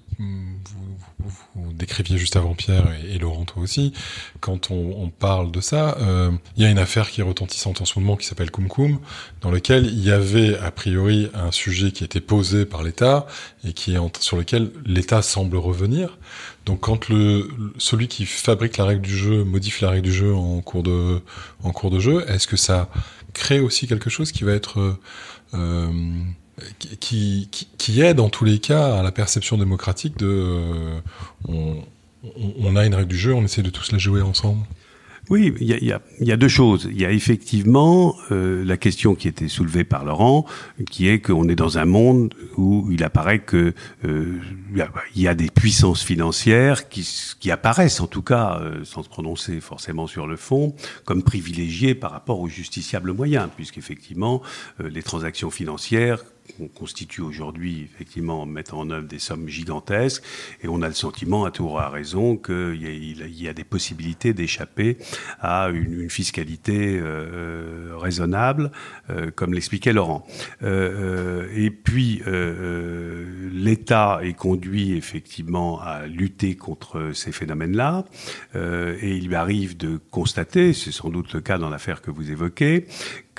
[1.21, 3.93] vous, vous, décriviez juste avant Pierre et, Laurent, toi aussi,
[4.41, 7.81] quand on, on parle de ça, euh, il y a une affaire qui est retentissante
[7.81, 8.99] en ce moment qui s'appelle Kumkum,
[9.41, 13.27] dans lequel il y avait a priori un sujet qui était posé par l'État
[13.65, 16.19] et qui est sur lequel l'État semble revenir.
[16.67, 20.35] Donc quand le celui qui fabrique la règle du jeu modifie la règle du jeu
[20.35, 21.21] en cours de
[21.99, 22.89] jeu, est-ce que ça
[23.35, 24.99] crée aussi quelque chose qui va être
[25.55, 25.91] euh,
[27.01, 27.49] qui,
[27.79, 31.01] qui, aide en tous les cas à la perception démocratique de euh,
[31.49, 34.65] on, a une règle du jeu, on essaie de tous la jouer ensemble?
[35.31, 36.89] Oui, il y a, deux choses.
[36.91, 40.47] Il y a effectivement euh, la question qui était soulevée par Laurent,
[40.91, 43.75] qui est qu'on est dans un monde où il apparaît que
[44.07, 44.39] euh,
[45.15, 47.07] il y a des puissances financières qui,
[47.41, 50.75] qui apparaissent, en tout cas, euh, sans se prononcer forcément sur le fond,
[51.05, 54.41] comme privilégiées par rapport aux justiciables moyens, puisqu'effectivement,
[54.79, 56.25] les transactions financières
[56.61, 60.23] on constitue aujourd'hui, effectivement, mettant en œuvre des sommes gigantesques,
[60.63, 64.33] et on a le sentiment, à tour à raison, qu'il y, y a des possibilités
[64.33, 64.99] d'échapper
[65.41, 68.71] à une, fiscalité euh, raisonnable,
[69.11, 70.27] euh, comme l'expliquait Laurent.
[70.63, 72.23] Euh, et puis,
[73.53, 78.05] l'État est conduit, effectivement, à lutter contre ces phénomènes-là,
[78.55, 82.31] et il lui arrive de constater, c'est sans doute le cas dans l'affaire que vous
[82.31, 82.87] évoquez,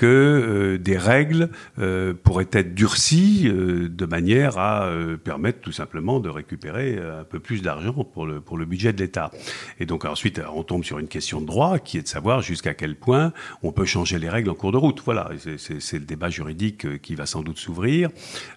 [0.00, 4.90] que euh, des règles euh, pourraient être durcies euh, de manière à
[5.22, 9.02] permettre tout simplement de récupérer un peu plus d'argent pour le, pour le budget de
[9.02, 9.30] l'État.
[9.78, 12.72] Et donc ensuite, on tombe sur une question de droit qui est de savoir jusqu'à
[12.72, 15.02] quel point on peut changer les règles en cours de route.
[15.04, 18.08] Voilà, c'est le débat juridique qui va sans doute s'ouvrir.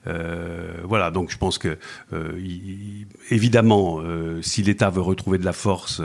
[0.05, 1.77] voilà, donc je pense que
[3.29, 4.01] évidemment,
[4.41, 6.01] si l'État veut retrouver de la force,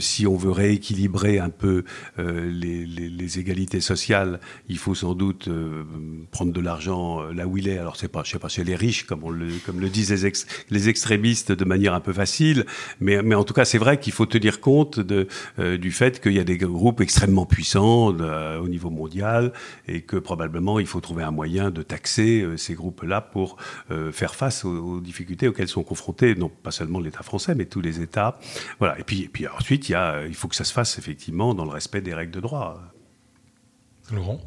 [0.00, 1.84] si on veut rééquilibrer un peu
[2.18, 4.40] les, les, les égalités sociales,
[4.72, 5.84] il faut sans doute euh,
[6.30, 7.78] prendre de l'argent euh, là où il est.
[7.78, 10.10] Alors c'est pas, je sais pas, chez les riches, comme on le, comme le disent
[10.70, 12.64] les, extrémistes de manière un peu facile,
[12.98, 16.20] mais, mais en tout cas c'est vrai qu'il faut tenir compte de, euh, du fait
[16.20, 19.52] qu'il y a des groupes extrêmement puissants au niveau mondial
[19.86, 23.56] et que probablement il faut trouver un moyen de taxer ces groupes-là pour
[24.12, 28.00] faire face aux, difficultés auxquelles sont confrontés, non pas seulement l'État français, mais tous les
[28.00, 28.38] États.
[28.78, 28.98] Voilà.
[28.98, 31.54] Et puis, et puis ensuite, il, y a, il faut que ça se fasse effectivement
[31.54, 32.80] dans le respect des règles de droit.
[34.10, 34.40] Laurent?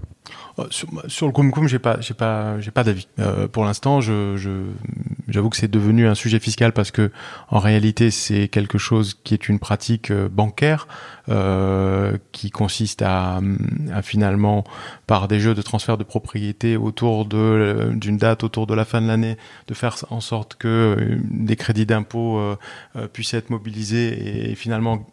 [0.70, 3.08] Sur, sur, le Kumkum, j'ai pas, j'ai pas, j'ai pas d'avis.
[3.20, 7.12] Euh, pour l'instant, j'avoue que c'est devenu un sujet fiscal parce que
[7.50, 10.88] en réalité, c'est quelque chose qui est une pratique euh, bancaire
[11.30, 13.42] euh, qui consiste à,
[13.94, 14.64] à, finalement,
[15.08, 19.02] par des jeux de transfert de propriété autour de d'une date autour de la fin
[19.02, 22.40] de l'année, de faire en sorte que des crédits d'impôt
[23.14, 25.06] puissent être mobilisés et finalement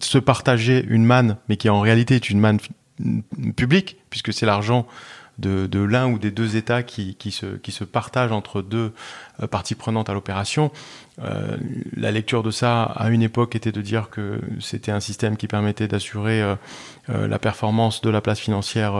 [0.00, 2.58] se partager une manne, mais qui en réalité est une manne
[3.56, 4.86] public, puisque c'est l'argent
[5.40, 8.92] de, l'un ou des deux États qui, se, qui partagent entre deux
[9.42, 10.70] euh, parties prenantes à l'opération.
[11.22, 11.56] Euh,
[11.96, 15.46] la lecture de ça, à une époque, était de dire que c'était un système qui
[15.46, 16.56] permettait d'assurer euh,
[17.08, 18.94] la performance de la place financière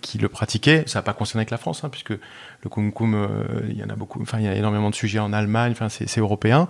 [0.00, 0.84] qui le pratiquait.
[0.86, 3.28] Ça n'a pas concerné que la France, hein, puisque le Kumkum,
[3.68, 5.88] il y en a beaucoup, enfin, il y a énormément de sujets en Allemagne, enfin,
[5.88, 6.68] c'est européen.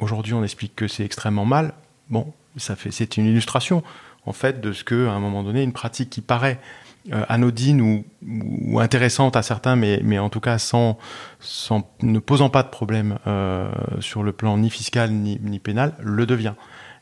[0.00, 1.72] Aujourd'hui, on explique que c'est extrêmement mal.
[2.10, 3.82] Bon, ça fait, c'est une illustration,
[4.26, 6.58] en fait, de ce que, à un moment donné, une pratique qui paraît
[7.12, 10.98] euh, anodine ou, intéressante à certains, mais, mais en tout cas sans,
[11.38, 13.70] sans ne posant pas de problème euh,
[14.00, 16.54] sur le plan ni fiscal ni, ni, pénal, le devient.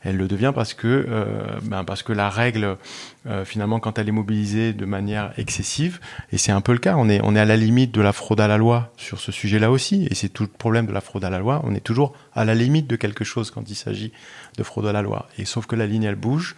[0.05, 1.25] Elle le devient parce que, euh,
[1.63, 2.77] ben parce que la règle,
[3.25, 5.99] euh, finalement, quand elle est mobilisée de manière excessive,
[6.31, 8.13] et c'est un peu le cas, on est, on est à la limite de la
[8.13, 11.01] fraude à la loi sur ce sujet-là aussi, et c'est tout le problème de la
[11.01, 13.75] fraude à la loi, on est toujours à la limite de quelque chose quand il
[13.75, 14.13] s'agit
[14.57, 15.27] de fraude à la loi.
[15.39, 16.55] Et sauf que la ligne, elle bouge,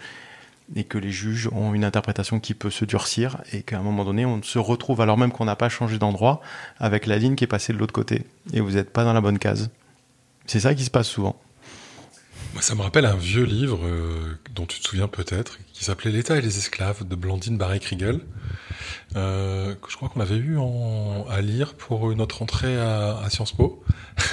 [0.76, 4.04] et que les juges ont une interprétation qui peut se durcir et qu'à un moment
[4.04, 6.42] donné, on se retrouve, alors même qu'on n'a pas changé d'endroit,
[6.80, 8.26] avec la ligne qui est passée de l'autre côté.
[8.54, 9.70] Et vous n'êtes pas dans la bonne case.
[10.46, 11.40] C'est ça qui se passe souvent.
[12.62, 16.38] Ça me rappelle un vieux livre euh, dont tu te souviens peut-être, qui s'appelait L'État
[16.38, 18.20] et les esclaves de Blandine Barré-Kriegel,
[19.16, 23.30] euh, que je crois qu'on avait eu en, à lire pour notre entrée à, à
[23.30, 23.84] Sciences Po.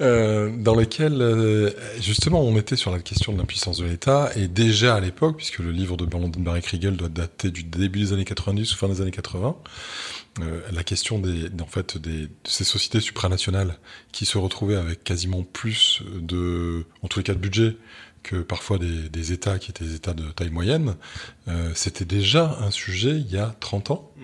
[0.00, 1.70] euh, dans lequel euh,
[2.00, 5.58] justement on était sur la question de l'impuissance de l'État et déjà à l'époque, puisque
[5.58, 9.00] le livre de Blandine Barré-Kriegel doit dater du début des années 90 ou fin des
[9.00, 9.56] années 80,
[10.40, 13.78] euh, la question des, en fait, des, de ces sociétés supranationales
[14.12, 17.76] qui se retrouvaient avec quasiment plus de, en tous les cas de budget,
[18.22, 20.96] que parfois des, des États qui étaient des États de taille moyenne,
[21.48, 24.12] euh, c'était déjà un sujet il y a 30 ans.
[24.16, 24.22] Mm.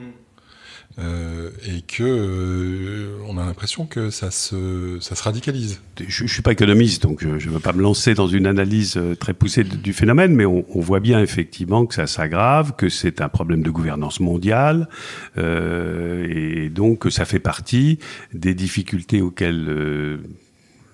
[0.98, 5.82] Euh, et que euh, on a l'impression que ça se, ça se radicalise.
[6.00, 8.96] Je, je suis pas économiste, donc je ne veux pas me lancer dans une analyse
[8.96, 12.88] euh, très poussée du phénomène, mais on, on voit bien effectivement que ça s'aggrave, que
[12.88, 14.88] c'est un problème de gouvernance mondiale,
[15.36, 17.98] euh, et donc que ça fait partie
[18.32, 20.16] des difficultés auxquelles euh,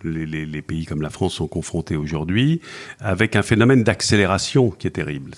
[0.05, 2.61] les, les, les, pays comme la France sont confrontés aujourd'hui,
[3.01, 5.33] avec un phénomène d'accélération qui est terrible.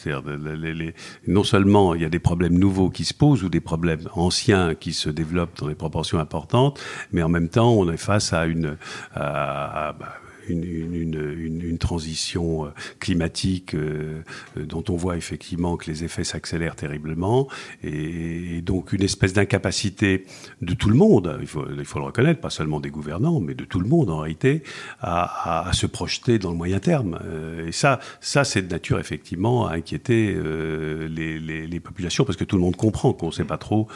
[0.63, 0.95] Les,
[1.27, 4.75] non seulement il y a des problèmes nouveaux qui se posent ou des problèmes anciens
[4.75, 6.81] qui se développent dans des proportions importantes,
[7.13, 8.77] mais en même temps on est face à une
[9.15, 10.15] à, bah,
[10.49, 12.69] une, une, une, transition euh,
[13.01, 14.23] climatique euh,
[14.57, 17.49] euh, dont on voit effectivement que les effets s'accélèrent terriblement,
[17.83, 20.25] et, et, donc une espèce d'incapacité
[20.63, 23.55] de tout le monde, il faut, il faut le reconnaître, pas seulement des gouvernants, mais
[23.55, 24.63] de tout le monde en réalité,
[25.01, 27.19] à, à, à se projeter dans le moyen terme.
[27.67, 32.45] Et ça, ça c'est de nature effectivement à inquiéter les, les, les, populations, parce que
[32.45, 33.89] tout le monde comprend qu'on ne sait pas trop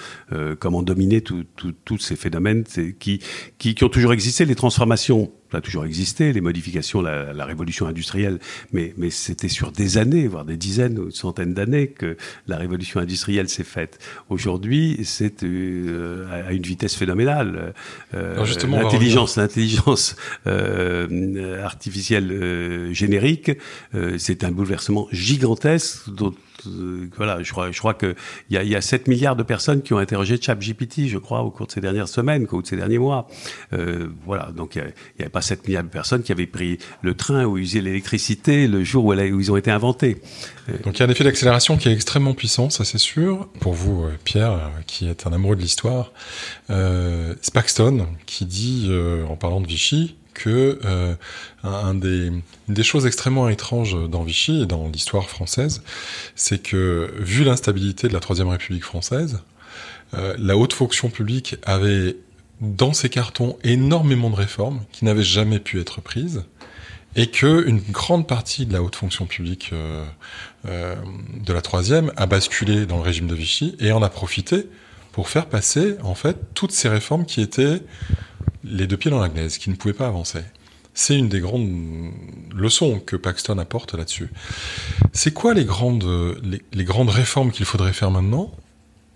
[0.58, 2.64] comment dominer tous ces phénomènes
[2.98, 3.20] qui,
[3.58, 7.44] qui, qui ont toujours existé, les transformations ça a toujours existé, les modifications, la, la
[7.44, 8.38] révolution industrielle,
[8.72, 13.00] mais, mais c'était sur des années, voire des dizaines ou centaines d'années que la révolution
[13.00, 13.98] industrielle s'est faite.
[14.28, 17.74] Aujourd'hui, c'est euh, à une vitesse phénoménale.
[18.14, 23.52] Euh, l'intelligence, l'intelligence euh, artificielle euh, générique,
[23.94, 26.34] euh, c'est un bouleversement gigantesque dont
[27.16, 28.14] voilà, je crois, je crois que
[28.50, 31.42] il y a, y a 7 milliards de personnes qui ont interrogé ChatGPT, je crois,
[31.42, 33.28] au cours de ces dernières semaines, au cours de ces derniers mois.
[33.72, 37.14] Euh, voilà, donc il n'y avait pas 7 milliards de personnes qui avaient pris le
[37.14, 40.20] train ou usé l'électricité le jour où, ils ont été inventés.
[40.68, 43.48] Euh, donc il y a un effet d'accélération qui est extrêmement puissant, ça c'est sûr.
[43.60, 46.12] Pour vous, euh, Pierre, qui est un amoureux de l'histoire,
[46.70, 48.90] euh, Spaxton qui dit,
[49.28, 52.32] en parlant de Vichy, que euh,
[52.68, 55.82] des, choses extrêmement étranges dans Vichy et dans l'histoire française,
[56.36, 59.40] c'est que vu l'instabilité de la Troisième République française,
[60.14, 62.16] euh, la haute fonction publique avait
[62.60, 66.44] dans ses cartons énormément de réformes qui n'avaient jamais pu être prises
[67.16, 70.04] et que une grande partie de la haute fonction publique euh,
[70.64, 74.66] de la troisième a basculé dans le régime de Vichy et en a profité
[75.12, 77.82] pour faire passer en fait toutes ces réformes qui étaient
[78.64, 80.42] les deux pieds dans la glaise, qui ne pouvaient pas avancer.
[80.94, 82.12] C'est une des grandes
[82.54, 84.30] leçons que Paxton apporte là-dessus.
[85.12, 86.04] C'est quoi les grandes,
[86.72, 88.52] les grandes réformes qu'il faudrait faire maintenant?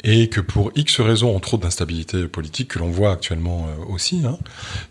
[0.04, 4.22] Et que pour X raisons, entre autres d'instabilité politique que l'on voit actuellement euh, aussi,
[4.26, 4.38] hein,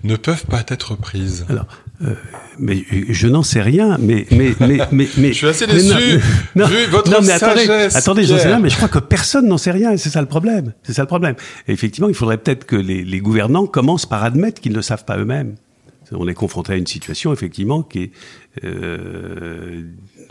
[0.04, 1.46] ne peuvent pas être prises.
[1.50, 1.66] Alors,
[2.04, 2.16] euh,
[2.58, 6.20] mais je n'en sais rien, mais mais mais mais, mais je suis assez déçu.
[6.56, 9.48] Non, vu votre non, mais attendez, attendez, j'en sais rien, mais je crois que personne
[9.48, 10.74] n'en sait rien, et c'est ça le problème.
[10.84, 11.36] C'est ça le problème.
[11.68, 15.06] Et effectivement, il faudrait peut-être que les, les gouvernants commencent par admettre qu'ils ne savent
[15.06, 15.56] pas eux-mêmes.
[16.12, 18.12] On est confronté à une situation effectivement qui est
[18.64, 19.84] euh,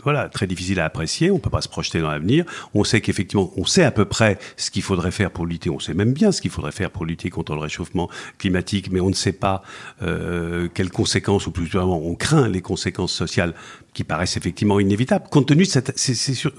[0.03, 1.31] voilà, très difficile à apprécier.
[1.31, 2.45] On peut pas se projeter dans l'avenir.
[2.73, 5.69] On sait qu'effectivement, on sait à peu près ce qu'il faudrait faire pour lutter.
[5.69, 8.99] On sait même bien ce qu'il faudrait faire pour lutter contre le réchauffement climatique, mais
[8.99, 9.63] on ne sait pas
[10.01, 13.53] euh, quelles conséquences, ou plus on craint les conséquences sociales
[13.93, 15.93] qui paraissent effectivement inévitables, compte tenu de cette,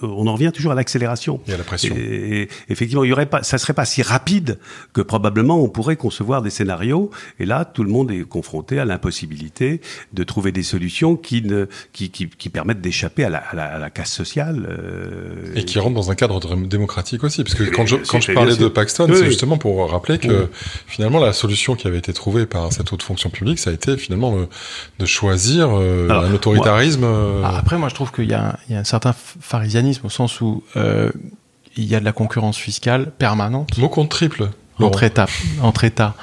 [0.03, 1.41] on en revient toujours à l'accélération.
[1.49, 1.95] Et à la pression.
[1.97, 4.59] Et, effectivement, il y aurait pas, ça serait pas si rapide
[4.93, 7.11] que probablement on pourrait concevoir des scénarios.
[7.41, 9.80] Et là, tout le monde est confronté à l'impossibilité
[10.12, 13.91] de trouver des solutions qui ne, qui, qui, qui permettent d'échapper à la, à, la,
[13.91, 14.68] casse sociale.
[14.68, 18.33] Euh, et qui rentrent dans un cadre démocratique aussi, parce que quand je, quand je
[18.33, 20.49] parlais de Paxton, c'est justement pour rappeler que
[20.87, 23.97] finalement la solution qui avait été trouvée par cette haute fonction publique, ça a été
[23.97, 24.37] finalement
[24.99, 27.05] de, choisir euh, un autoritarisme.
[27.22, 31.10] Euh, après, moi, je trouve qu'il y, a un certain pharisianisme au sens où euh,
[31.76, 33.76] il y a de la concurrence fiscale permanente.
[33.78, 34.50] Mot contre triple.
[34.78, 35.28] Entre États.
[35.62, 36.14] Entre États.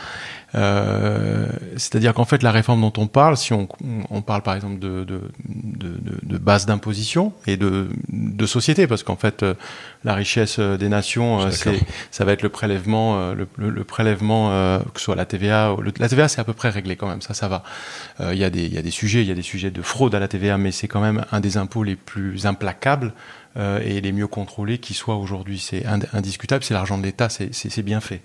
[0.55, 1.47] Euh,
[1.77, 3.67] c'est-à-dire qu'en fait, la réforme dont on parle, si on,
[4.09, 9.03] on parle par exemple de, de, de, de base d'imposition et de, de société, parce
[9.03, 9.53] qu'en fait, euh,
[10.03, 11.79] la richesse euh, des nations, c'est,
[12.11, 14.49] ça va être le prélèvement, le, le, prélèvement,
[14.93, 15.75] que ce soit la TVA.
[15.99, 17.63] la TVA, c'est à peu près réglé quand même, ça, ça va.
[18.19, 20.15] Il y, a des, y a des sujets, il y a des sujets de fraude
[20.15, 23.13] à la TVA, mais c'est quand même un des impôts les plus implacables
[23.57, 25.57] euh, et les mieux contrôlés qui soient aujourd'hui.
[25.57, 25.83] C'est
[26.13, 28.21] indiscutable, c'est l'argent de l'État, c'est bien fait.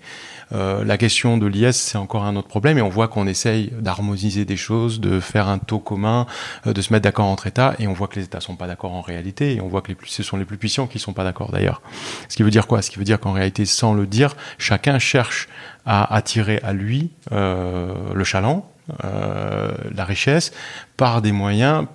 [0.53, 3.71] Euh, la question de l'IS, c'est encore un autre problème, et on voit qu'on essaye
[3.79, 6.27] d'harmoniser des choses, de faire un taux commun,
[6.67, 8.67] euh, de se mettre d'accord entre États, et on voit que les États sont pas
[8.67, 11.23] d'accord en réalité, et on voit que ce sont les plus puissants qui sont pas
[11.23, 11.81] d'accord d'ailleurs.
[12.29, 12.83] Ce qui veut dire quoi?
[12.83, 15.49] Ce qui veut dire qu'en réalité, sans le dire, chacun cherche
[15.87, 18.71] à attirer à lui le chaland,
[19.01, 20.51] la richesse,
[20.97, 21.85] par des moyens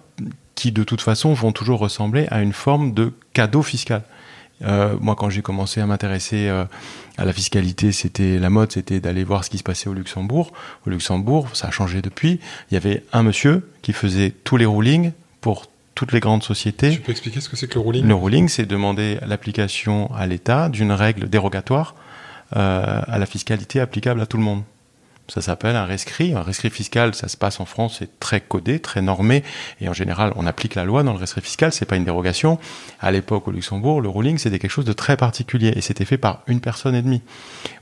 [0.60, 4.02] qui de toute façon vont toujours ressembler à une forme de cadeau fiscal.
[4.62, 6.66] Euh, moi, quand j'ai commencé à m'intéresser euh,
[7.16, 10.52] à la fiscalité, c'était la mode, c'était d'aller voir ce qui se passait au Luxembourg.
[10.86, 12.40] Au Luxembourg, ça a changé depuis.
[12.70, 16.90] Il y avait un monsieur qui faisait tous les rulings pour toutes les grandes sociétés.
[16.90, 18.06] Tu peux expliquer ce que c'est que le ruling?
[18.06, 21.94] Le ruling, c'est demander l'application à l'État d'une règle dérogatoire
[22.54, 24.62] euh, à la fiscalité applicable à tout le monde.
[25.30, 26.34] Ça s'appelle un rescrit.
[26.34, 29.44] Un rescrit fiscal, ça se passe en France, c'est très codé, très normé,
[29.80, 31.72] et en général, on applique la loi dans le rescrit fiscal.
[31.72, 32.58] C'est pas une dérogation.
[33.00, 36.18] À l'époque, au Luxembourg, le ruling, c'était quelque chose de très particulier, et c'était fait
[36.18, 37.22] par une personne et demie.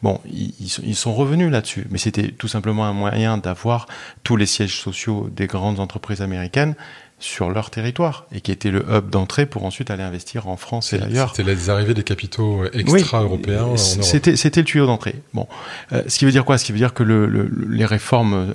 [0.03, 3.87] Bon, ils, sont revenus là-dessus, mais c'était tout simplement un moyen d'avoir
[4.23, 6.75] tous les sièges sociaux des grandes entreprises américaines
[7.21, 10.93] sur leur territoire et qui était le hub d'entrée pour ensuite aller investir en France
[10.93, 11.35] et ailleurs.
[11.35, 15.17] C'était les arrivées des capitaux extra-européens C'était c'était le tuyau d'entrée.
[15.35, 15.49] Bon,
[15.93, 16.59] euh, ce qui veut dire quoi?
[16.59, 17.27] Ce qui veut dire que le,
[17.69, 18.55] les réformes,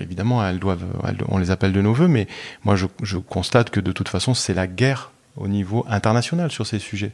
[0.00, 0.84] évidemment, elles doivent,
[1.28, 2.26] on les appelle de nos voeux, mais
[2.64, 6.66] moi je, je constate que de toute façon c'est la guerre au niveau international sur
[6.66, 7.12] ces sujets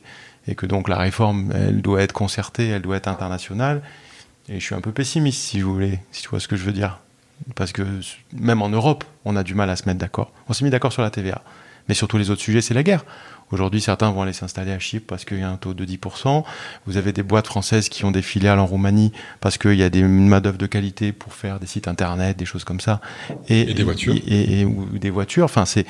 [0.48, 3.82] et que donc la réforme, elle doit être concertée, elle doit être internationale.
[4.48, 6.64] Et je suis un peu pessimiste, si vous voulez, si tu vois ce que je
[6.64, 6.98] veux dire.
[7.54, 7.82] Parce que
[8.32, 10.32] même en Europe, on a du mal à se mettre d'accord.
[10.48, 11.42] On s'est mis d'accord sur la TVA.
[11.88, 13.04] Mais sur tous les autres sujets, c'est la guerre.
[13.50, 16.44] Aujourd'hui, certains vont aller s'installer à Chypre parce qu'il y a un taux de 10%.
[16.86, 19.90] Vous avez des boîtes françaises qui ont des filiales en Roumanie parce qu'il y a
[19.90, 23.00] des main-d'œuvre de qualité pour faire des sites internet, des choses comme ça.
[23.48, 24.14] Et, des voitures.
[24.26, 25.44] Et, ou des voitures.
[25.44, 25.86] Enfin, c'est,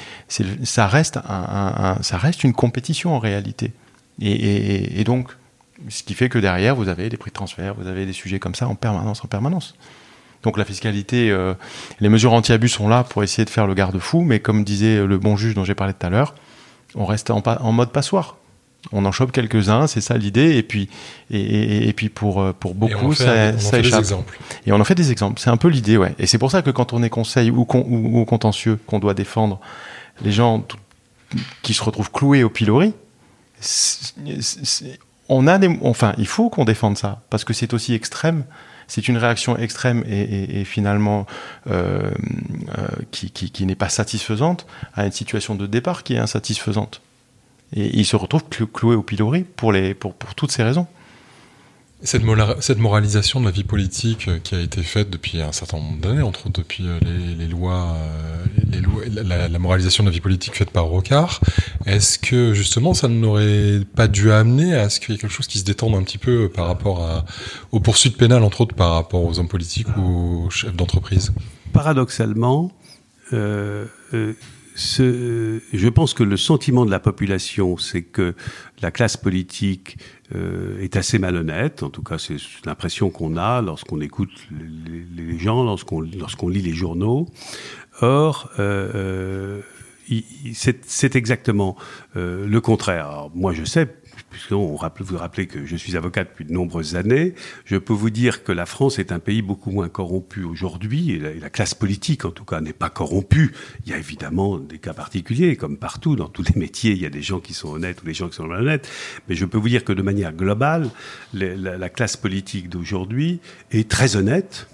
[0.64, 3.72] ça, reste un, ça reste une compétition en réalité.
[4.20, 5.30] Et, donc,
[5.88, 8.38] ce qui fait que derrière, vous avez des prix de transfert, vous avez des sujets
[8.38, 9.74] comme ça en permanence, en permanence.
[10.45, 11.55] Donc la fiscalité, euh,
[12.01, 15.18] les mesures anti-abus sont là pour essayer de faire le garde-fou, mais comme disait le
[15.18, 16.34] bon juge dont j'ai parlé tout à l'heure,
[16.95, 18.36] on reste en, en, mode passoire.
[18.92, 20.90] On en chope quelques-uns, c'est ça l'idée, et puis
[21.30, 24.05] et, puis pour euh, pour beaucoup ça, ça échappe.
[24.66, 25.40] Et on en fait des exemples.
[25.40, 26.14] C'est un peu l'idée, ouais.
[26.18, 29.59] Et c'est pour ça que quand on est conseil ou, ou, contentieux, qu'on doit défendre
[30.22, 30.62] les gens
[31.62, 32.92] qui se retrouvent cloués au pilori,
[35.30, 38.45] on a des, enfin, il faut qu'on défende ça parce que c'est aussi extrême
[38.87, 41.26] c'est une réaction extrême et, finalement
[41.70, 42.11] euh,
[42.78, 47.01] euh, qui, n'est pas satisfaisante à une situation de départ qui est insatisfaisante.
[47.74, 49.74] Et il se retrouve cloué au pilori pour,
[50.37, 50.87] toutes ces raisons.
[52.05, 52.22] Cette,
[52.78, 56.20] moralisation de la vie politique euh, qui a été faite depuis un certain nombre d'années,
[56.20, 56.98] entre autres depuis euh,
[57.38, 61.40] les, lois, euh, la, moralisation de la vie politique faite par Rocard,
[61.86, 65.46] est-ce que justement ça n'aurait pas dû amener à ce qu'il y ait quelque chose
[65.46, 67.24] qui se détende un petit peu par rapport
[67.72, 71.32] aux poursuites pénales, entre autres par rapport aux hommes politiques ou aux chefs d'entreprise?
[71.72, 72.70] Paradoxalement,
[74.76, 78.34] je pense que le sentiment de la population, c'est que
[78.82, 79.96] la classe politique
[80.35, 81.83] euh, est assez malhonnête.
[81.83, 84.31] En tout cas, c'est l'impression qu'on a lorsqu'on écoute
[85.16, 87.29] les, gens, lorsqu'on lorsqu'on lit les journaux.
[88.01, 89.61] Or, euh, euh
[90.53, 91.77] c'est exactement
[92.16, 93.29] euh, le contraire.
[93.35, 93.89] Moi, je sais,
[94.35, 98.11] puisque vous vous rappelez que je suis avocat depuis de nombreuses années, je peux vous
[98.11, 102.24] dire que la France est un pays beaucoup moins corrompu aujourd'hui, et, la, classe politique
[102.24, 103.55] en tout cas n'est pas corrompue.
[103.87, 107.07] Il y a évidemment des cas particuliers, comme partout, dans tous les métiers, il y
[107.07, 108.91] a des gens qui sont honnêtes ou des gens qui sont malhonnêtes,
[109.28, 110.91] mais je peux vous dire que de manière globale,
[111.32, 113.39] la, la classe politique d'aujourd'hui
[113.70, 114.66] est très honnête,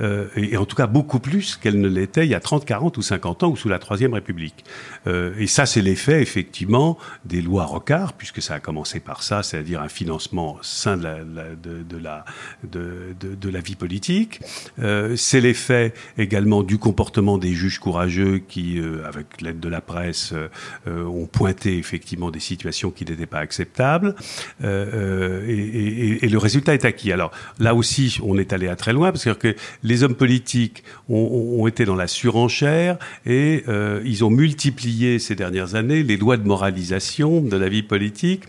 [0.00, 2.96] euh, et, en tout cas beaucoup plus qu'elle ne l'était il y a 30, 40
[2.96, 4.64] ou 50 ans ou sous la Troisième République.
[5.06, 9.42] Euh, et ça, c'est l'effet effectivement des lois Rocard, puisque ça a commencé par ça,
[9.42, 12.24] c'est-à-dire un financement sain de la, de, la,
[12.64, 14.40] de, de, la vie politique.
[14.78, 20.34] Euh, c'est l'effet également du comportement des juges courageux qui, avec l'aide de la presse,
[20.86, 24.14] ont pointé effectivement des situations qui n'étaient pas acceptables.
[24.62, 27.12] Et, et, le résultat est acquis.
[27.12, 31.56] Alors là aussi, on est allé à très loin, parce que les hommes politiques ont,
[31.58, 33.64] ont été dans la surenchère et
[34.04, 38.42] ils ont multiplié ces dernières années les lois de moralisation de la vie politique,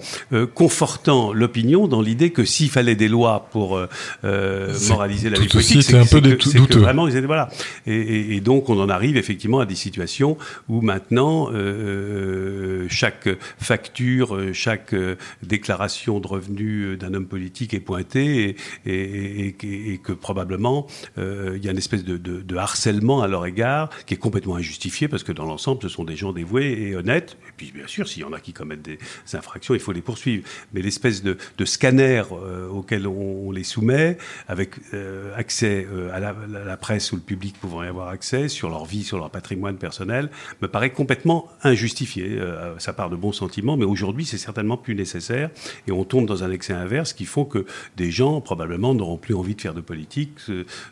[0.54, 3.80] confortant l'opinion dans l'idée que s'il fallait des lois pour
[4.24, 6.80] euh, moraliser la vie politique, c'est un peu douteux.
[6.80, 7.50] Vraiment, ils étaient, voilà.
[7.86, 10.38] Et, et, et, donc, on en arrive effectivement à des situations
[10.70, 17.74] où maintenant, euh, euh chaque facture, euh, chaque euh, déclaration de revenus d'un homme politique
[17.74, 18.56] est pointée
[18.86, 20.88] et, et que probablement
[21.18, 24.56] il y a une espèce de, de, de, harcèlement à leur égard qui est complètement
[24.56, 27.38] injustifié parce que dans l'ensemble, ce sont des gens dévoués et honnêtes.
[27.48, 29.00] Et puis, bien sûr, s'il y en a qui commettent des
[29.34, 30.44] infractions, il faut les poursuivre.
[30.74, 32.24] Mais l'espèce de, de scanner
[32.72, 33.14] auquel on,
[33.48, 37.84] on, les soumet, avec euh, accès euh, à la, la, presse ou le public pouvant
[37.84, 40.30] y avoir accès sur leur vie, sur leur patrimoine personnel,
[40.62, 42.38] me paraît complètement injustifié.
[42.40, 45.50] Euh, ça part de bons sentiments, mais aujourd'hui, c'est certainement plus nécessaire
[45.88, 47.66] et on tombe dans un excès inverse qui font que
[47.98, 50.32] des gens, probablement, n'auront plus envie de faire de politique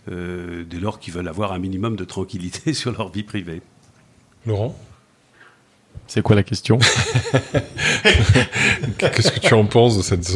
[0.08, 3.62] dès lors qu'ils veulent avoir un minimum de tranquillité sur leur vie privée.
[4.46, 4.78] Laurent?
[6.08, 6.78] C'est quoi la question?
[8.98, 10.30] Qu'est-ce que tu en penses de cette,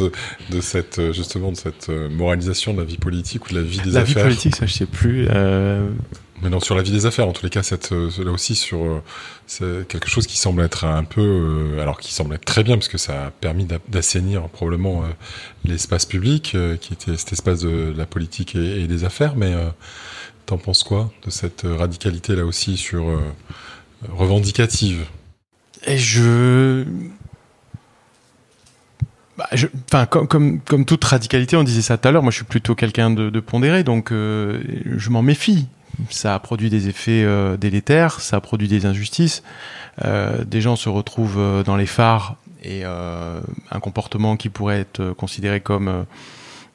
[0.50, 3.82] de cette, justement, de cette euh, moralisation de la vie politique ou de la vie
[3.82, 4.24] des la affaires?
[4.24, 5.28] La vie politique, ça, je sais plus.
[5.30, 5.90] Euh...
[6.42, 8.56] Mais non, sur la vie des affaires, en tous les cas, cette, euh, là aussi,
[8.56, 9.02] sur euh,
[9.48, 12.90] c'est quelque chose qui semble être un peu, alors qui semble être très bien, parce
[12.90, 15.04] que ça a permis d'assainir probablement
[15.64, 19.36] l'espace public, qui était cet espace de, la politique et, des affaires.
[19.36, 19.54] Mais
[20.46, 23.06] t'en penses quoi de cette radicalité là aussi sur
[24.10, 25.06] revendicative?
[25.86, 26.84] Et je.
[29.92, 32.74] Bah, comme, comme, toute radicalité, on disait ça tout à l'heure, moi je suis plutôt
[32.74, 34.64] quelqu'un de, pondéré, donc euh,
[34.96, 35.68] je m'en méfie.
[36.10, 39.44] Ça a produit des effets euh, délétères, ça a produit des injustices.
[40.04, 43.40] Euh, des gens se retrouvent euh, dans les phares et euh,
[43.72, 46.06] un comportement qui pourrait être considéré comme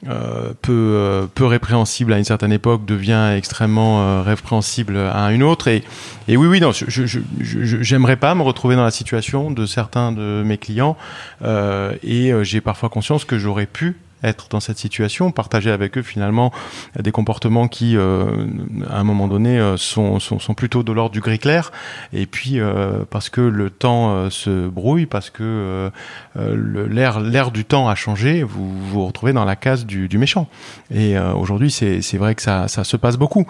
[0.07, 5.43] euh, peu, euh, peu répréhensible à une certaine époque devient extrêmement euh, répréhensible à une
[5.43, 5.67] autre.
[5.67, 5.83] Et,
[6.27, 9.67] et oui, oui, non, je, je, je, j'aimerais pas me retrouver dans la situation de
[9.67, 10.97] certains de mes clients.
[11.43, 16.51] et j'ai parfois conscience que j'aurais pu être dans cette situation, partager avec eux finalement
[16.99, 18.45] des comportements qui, euh,
[18.89, 21.71] à un moment donné, euh, sont, sont, sont plutôt de l'ordre du gris clair.
[22.13, 25.89] Et puis euh, parce que le temps se brouille, parce que
[26.37, 30.17] euh, l'air l'air du temps a changé, vous vous retrouvez dans la case du, du
[30.17, 30.47] méchant.
[30.93, 33.45] Et aujourd'hui, c'est vrai que ça, ça se passe beaucoup.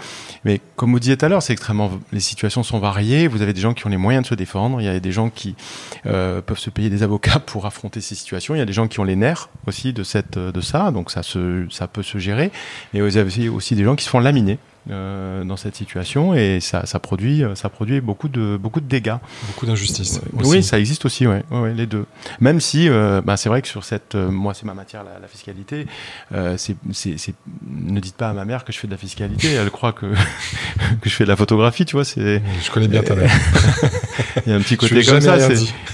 [0.46, 3.28] Mais comme vous disiez tout à l'heure, c'est extrêmement les situations sont variées.
[3.28, 4.82] Vous avez des gens qui ont les moyens de se défendre.
[4.82, 5.56] Il y a des gens qui
[6.04, 8.56] peuvent se payer des avocats pour affronter ces situations.
[8.56, 11.12] Il y a des gens qui ont les nerfs aussi de cette de ça, donc
[11.12, 12.52] ça, ça peut se gérer.
[12.94, 14.58] Mais vous avez aussi des gens qui se font laminer.
[14.90, 19.18] Euh, dans cette situation et ça, ça produit ça produit beaucoup de beaucoup de dégâts.
[19.46, 22.06] Beaucoup d'injustice oui ça existe aussi ouais, ouais, les deux.
[22.40, 25.20] Même si euh, bah, c'est vrai que sur cette euh, moi c'est ma matière la,
[25.20, 25.86] la fiscalité
[26.34, 26.76] euh, c'est
[27.70, 30.08] ne dites pas à ma mère que je fais de la fiscalité elle croit que
[31.02, 33.32] que je fais de la photographie tu vois c'est je connais bien ta mère.
[34.46, 35.38] Il y a un petit côté comme ça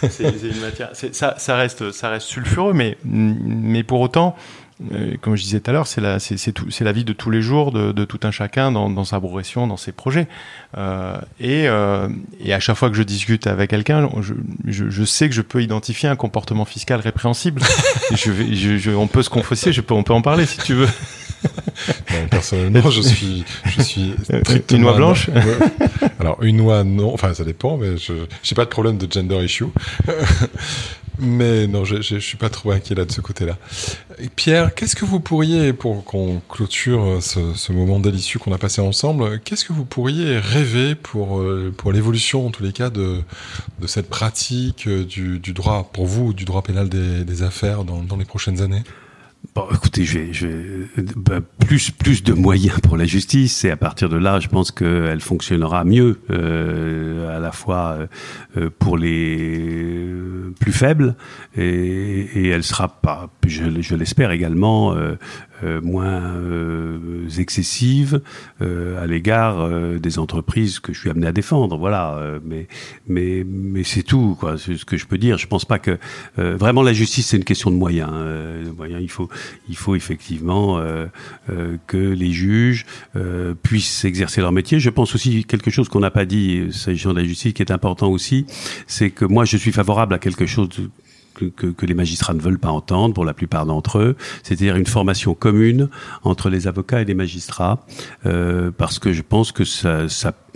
[0.10, 4.67] c'est une matière ça ça reste ça reste sulfureux mais mais pour autant euh,
[5.22, 7.42] comme je disais tout à l'heure, c'est la, c'est, c'est, la vie de tous les
[7.42, 10.28] jours de, de tout un chacun dans, dans, sa progression, dans ses projets.
[10.78, 12.08] Euh, et, euh,
[12.40, 15.42] et, à chaque fois que je discute avec quelqu'un, je, je, je, sais que je
[15.42, 17.62] peux identifier un comportement fiscal répréhensible.
[18.16, 20.74] je vais, je, on peut se confesser, je peux, on peut en parler si tu
[20.74, 20.90] veux.
[22.12, 24.16] Non, personnellement, je suis, je suis
[24.72, 25.30] une noix blanche.
[26.20, 27.14] Alors une noix, non.
[27.14, 29.66] Enfin, ça dépend, mais je j'ai pas de problème de gender issue.
[31.20, 33.58] Mais non, je, je, suis pas trop inquiet là de ce côté-là.
[34.36, 38.82] Pierre, qu'est-ce que vous pourriez, pour qu'on clôture euh, ce, moment délicieux qu'on a passé
[38.82, 43.22] ensemble, qu'est-ce que vous pourriez rêver pour, euh, pour l'évolution, en tous les cas, de,
[43.80, 47.84] de cette pratique euh, du, du droit, pour vous, du droit pénal des, des affaires
[47.84, 48.84] dans, dans les prochaines années?
[49.56, 50.48] Bon, écoutez, je vais, je
[51.16, 54.70] ben, plus plus de moyens pour la justice et à partir de là, je pense
[54.70, 57.98] qu'elle fonctionnera mieux euh, à la fois
[58.56, 60.14] euh, pour les
[60.60, 61.16] plus faibles
[61.56, 61.64] et,
[62.36, 65.16] et, elle sera pas, je, je l'espère également, euh,
[65.82, 66.36] moins
[67.38, 68.22] excessive
[68.60, 71.78] à l'égard des entreprises que je suis amené à défendre.
[71.78, 72.68] Voilà, mais
[73.08, 74.58] mais mais c'est tout quoi.
[74.58, 75.38] C'est ce que je peux dire.
[75.38, 75.98] Je pense pas que
[76.38, 78.12] vraiment la justice c'est une question de moyens.
[78.76, 79.02] moyens.
[79.02, 79.30] Il faut
[79.70, 80.82] il faut effectivement
[81.88, 82.86] que les juges
[83.64, 84.80] puissent exercer leur métier.
[84.80, 87.72] Je pense aussi quelque chose qu'on n'a pas dit s'agissant de la justice qui est
[87.72, 88.46] important aussi,
[88.88, 90.70] c'est que moi je suis favorable à quelque chose
[91.38, 95.34] que, les magistrats ne veulent pas entendre pour la plupart d'entre eux, c'est-à-dire une formation
[95.34, 95.90] commune
[96.24, 97.86] entre les avocats et les magistrats,
[98.26, 100.08] euh, parce que je pense que ça,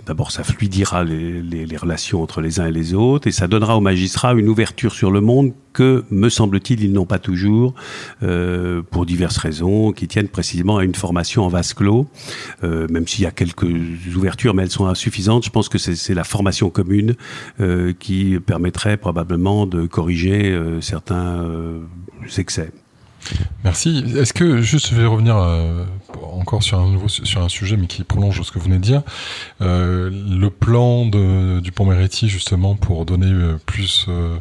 [0.04, 3.80] D'abord, ça fluidira les, relations entre les uns et les autres, et ça donnera aux
[3.80, 7.74] magistrats une ouverture sur le monde que, me semble-t-il, ils n'ont pas toujours,
[8.22, 12.08] euh, pour diverses raisons, qui tiennent précisément à une formation en vase clos.
[12.64, 13.64] Euh, même s'il y a quelques
[14.14, 17.14] ouvertures, mais elles sont insuffisantes, je pense que c'est la formation commune
[18.00, 21.84] qui permettrait probablement de corriger certains euh,
[22.38, 22.70] excès.
[23.64, 24.04] Merci.
[24.16, 25.84] Est-ce que juste je vais revenir euh,
[26.32, 28.82] encore sur un nouveau sur un sujet mais qui prolonge ce que vous venez de
[28.82, 29.02] dire.
[29.60, 34.36] Euh, le plan de, du pont Mériti justement pour donner euh, plus euh,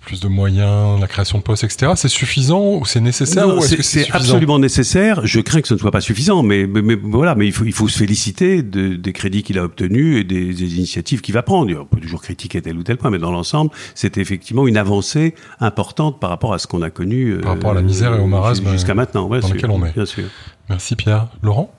[0.00, 1.92] plus de moyens, la création de postes, etc.
[1.96, 5.24] C'est suffisant ou c'est nécessaire C'est absolument nécessaire.
[5.24, 7.64] Je crains que ce ne soit pas suffisant, mais, mais, mais voilà, mais il faut
[7.64, 11.34] il faut se féliciter de, des crédits qu'il a obtenus et des, des initiatives qu'il
[11.34, 11.72] va prendre.
[11.80, 15.34] On peut toujours critiquer tel ou tel point, mais dans l'ensemble, c'est effectivement une avancée
[15.60, 17.38] importante par rapport à ce qu'on a connu.
[17.38, 19.92] Par rapport à la misère et au marasme jusqu'à maintenant, dans lequel on est.
[19.92, 20.24] Bien sûr.
[20.68, 21.28] Merci Pierre.
[21.42, 21.72] Laurent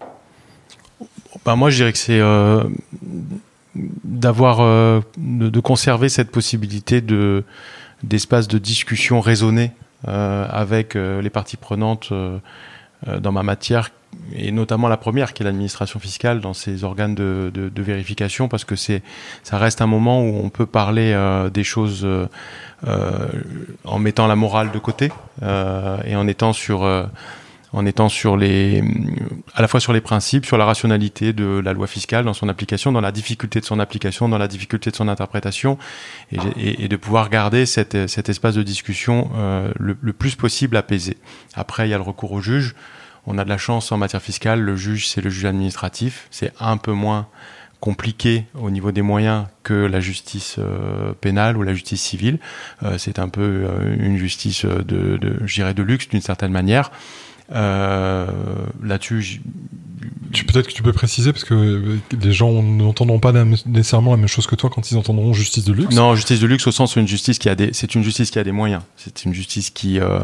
[1.46, 2.64] bah, Moi, je dirais que c'est euh,
[4.04, 7.44] d'avoir, euh, de, conserver cette possibilité de,
[8.04, 9.72] d'espace de discussion raisonné
[10.08, 12.12] euh, avec euh, les parties prenantes
[13.20, 13.92] dans ma matière
[14.34, 18.76] et notamment la première qui est l'administration fiscale dans ses organes de, vérification parce que
[18.76, 19.04] c'est
[19.44, 21.16] ça reste un moment où on peut parler
[21.54, 22.08] des choses
[23.86, 25.12] en mettant la morale de côté
[25.44, 26.88] et en étant sur
[27.74, 28.84] en étant sur les,
[29.54, 32.48] à la fois sur les principes, sur la rationalité de la loi fiscale dans son
[32.48, 35.78] application, dans la difficulté de son application, dans la difficulté de son interprétation,
[36.32, 41.18] et, de pouvoir garder cet espace de discussion euh, le, plus possible apaisé.
[41.56, 42.76] Après, il y a le recours au juge.
[43.26, 46.28] On a de la chance en matière fiscale, le juge, c'est le juge administratif.
[46.32, 47.28] C'est un peu moins
[47.82, 52.40] compliqué au niveau des moyens que la justice euh, pénale ou la justice civile.
[52.84, 53.68] Euh, c'est un peu
[54.00, 56.90] une justice de, de de luxe d'une certaine manière.
[57.52, 58.28] Euh,
[58.84, 59.42] Là-dessus,
[60.46, 64.48] peut-être que tu peux préciser parce que les gens n'entendront pas nécessairement la même chose
[64.48, 65.96] que toi quand ils entendront justice de luxe.
[65.96, 68.32] Non, justice de luxe au sens où une justice qui a des, c'est une justice
[68.32, 68.82] qui a des moyens.
[68.96, 70.20] C'est une justice qui, euh,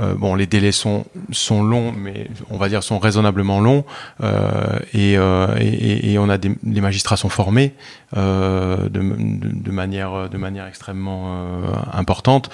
[0.00, 3.84] euh, bon, les délais sont sont longs, mais on va dire sont raisonnablement longs
[4.22, 7.74] euh, et, euh, et, on a des, les magistrats sont formés
[8.16, 12.50] euh, de, manière de manière extrêmement euh, importante.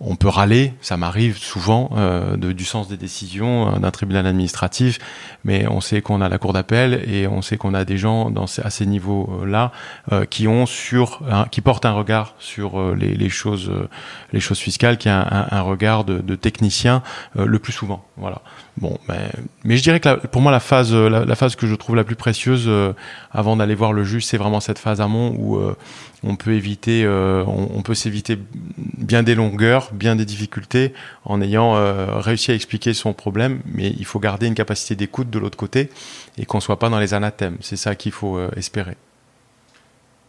[0.00, 1.90] On peut râler, ça m'arrive souvent
[2.36, 4.98] du sens des décisions d'un tribunal administratif,
[5.44, 8.30] mais on sait qu'on a la cour d'appel et on sait qu'on a des gens
[8.30, 9.72] dans ces, à ces niveaux-là
[10.12, 13.88] euh, qui ont sur, qui portent un regard sur euh, les, choses, euh,
[14.32, 17.02] les choses fiscales, qui a un, un regard de, de technicien
[17.34, 18.04] le plus souvent.
[18.16, 18.42] Voilà.
[18.78, 19.30] Bon, mais,
[19.64, 21.96] mais je dirais que la, pour moi la phase, la, la, phase que je trouve
[21.96, 22.70] la plus précieuse
[23.32, 25.58] avant d'aller voir le juge, c'est vraiment cette phase amont où
[26.22, 28.38] on peut éviter, euh, on, on, peut s'éviter
[28.76, 30.92] bien des longueurs, bien des difficultés
[31.24, 35.30] en ayant euh, réussi à expliquer son problème, mais il faut garder une capacité d'écoute
[35.30, 35.90] de l'autre côté
[36.38, 37.56] et qu'on soit pas dans les anathèmes.
[37.60, 38.96] C'est ça qu'il faut euh, espérer.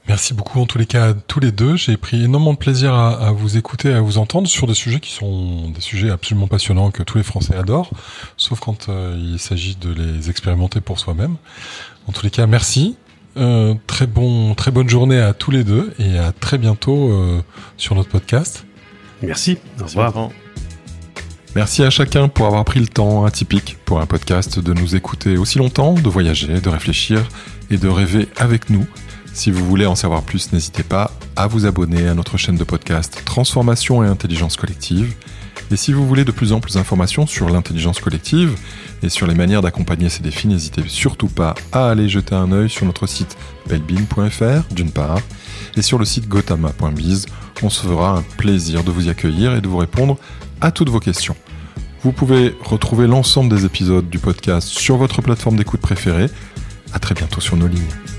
[0.08, 1.76] Merci beaucoup en tous les cas à tous les deux.
[1.76, 5.02] J'ai pris énormément de plaisir à, à, vous écouter, à vous entendre sur des sujets
[5.02, 7.90] qui sont des sujets absolument passionnants que tous les Français adorent,
[8.38, 11.36] sauf quand euh, il s'agit de les expérimenter pour soi-même.
[12.08, 12.96] En tous les cas, merci.
[13.36, 17.42] Euh, très bon, très bonne journée à tous les deux et à très bientôt euh,
[17.76, 18.66] sur notre podcast.
[19.22, 19.58] Merci.
[19.82, 20.30] Au revoir.
[21.54, 25.38] Merci à chacun pour avoir pris le temps atypique pour un podcast de nous écouter
[25.38, 27.28] aussi longtemps, de voyager, de réfléchir
[27.70, 28.88] et de rêver avec nous.
[29.38, 32.64] Si vous voulez en savoir plus, n'hésitez pas à vous abonner à notre chaîne de
[32.64, 35.14] podcast Transformation et Intelligence Collective.
[35.70, 38.58] Et si vous voulez de plus en plus d'informations sur l'intelligence collective,
[39.04, 42.68] et sur les manières d'accompagner ces défis, n'hésitez surtout pas à aller jeter un œil
[42.68, 43.38] sur notre site
[43.70, 45.20] belbin.fr d'une part,
[45.78, 47.28] et sur le site gotama.biz.
[47.62, 50.18] On se fera un plaisir de vous accueillir et de vous répondre
[50.62, 51.36] à toutes vos questions.
[52.02, 56.32] Vous pouvez retrouver l'ensemble des épisodes du podcast sur votre plateforme d'écoute préférée.
[56.92, 58.17] À très bientôt sur nos lignes.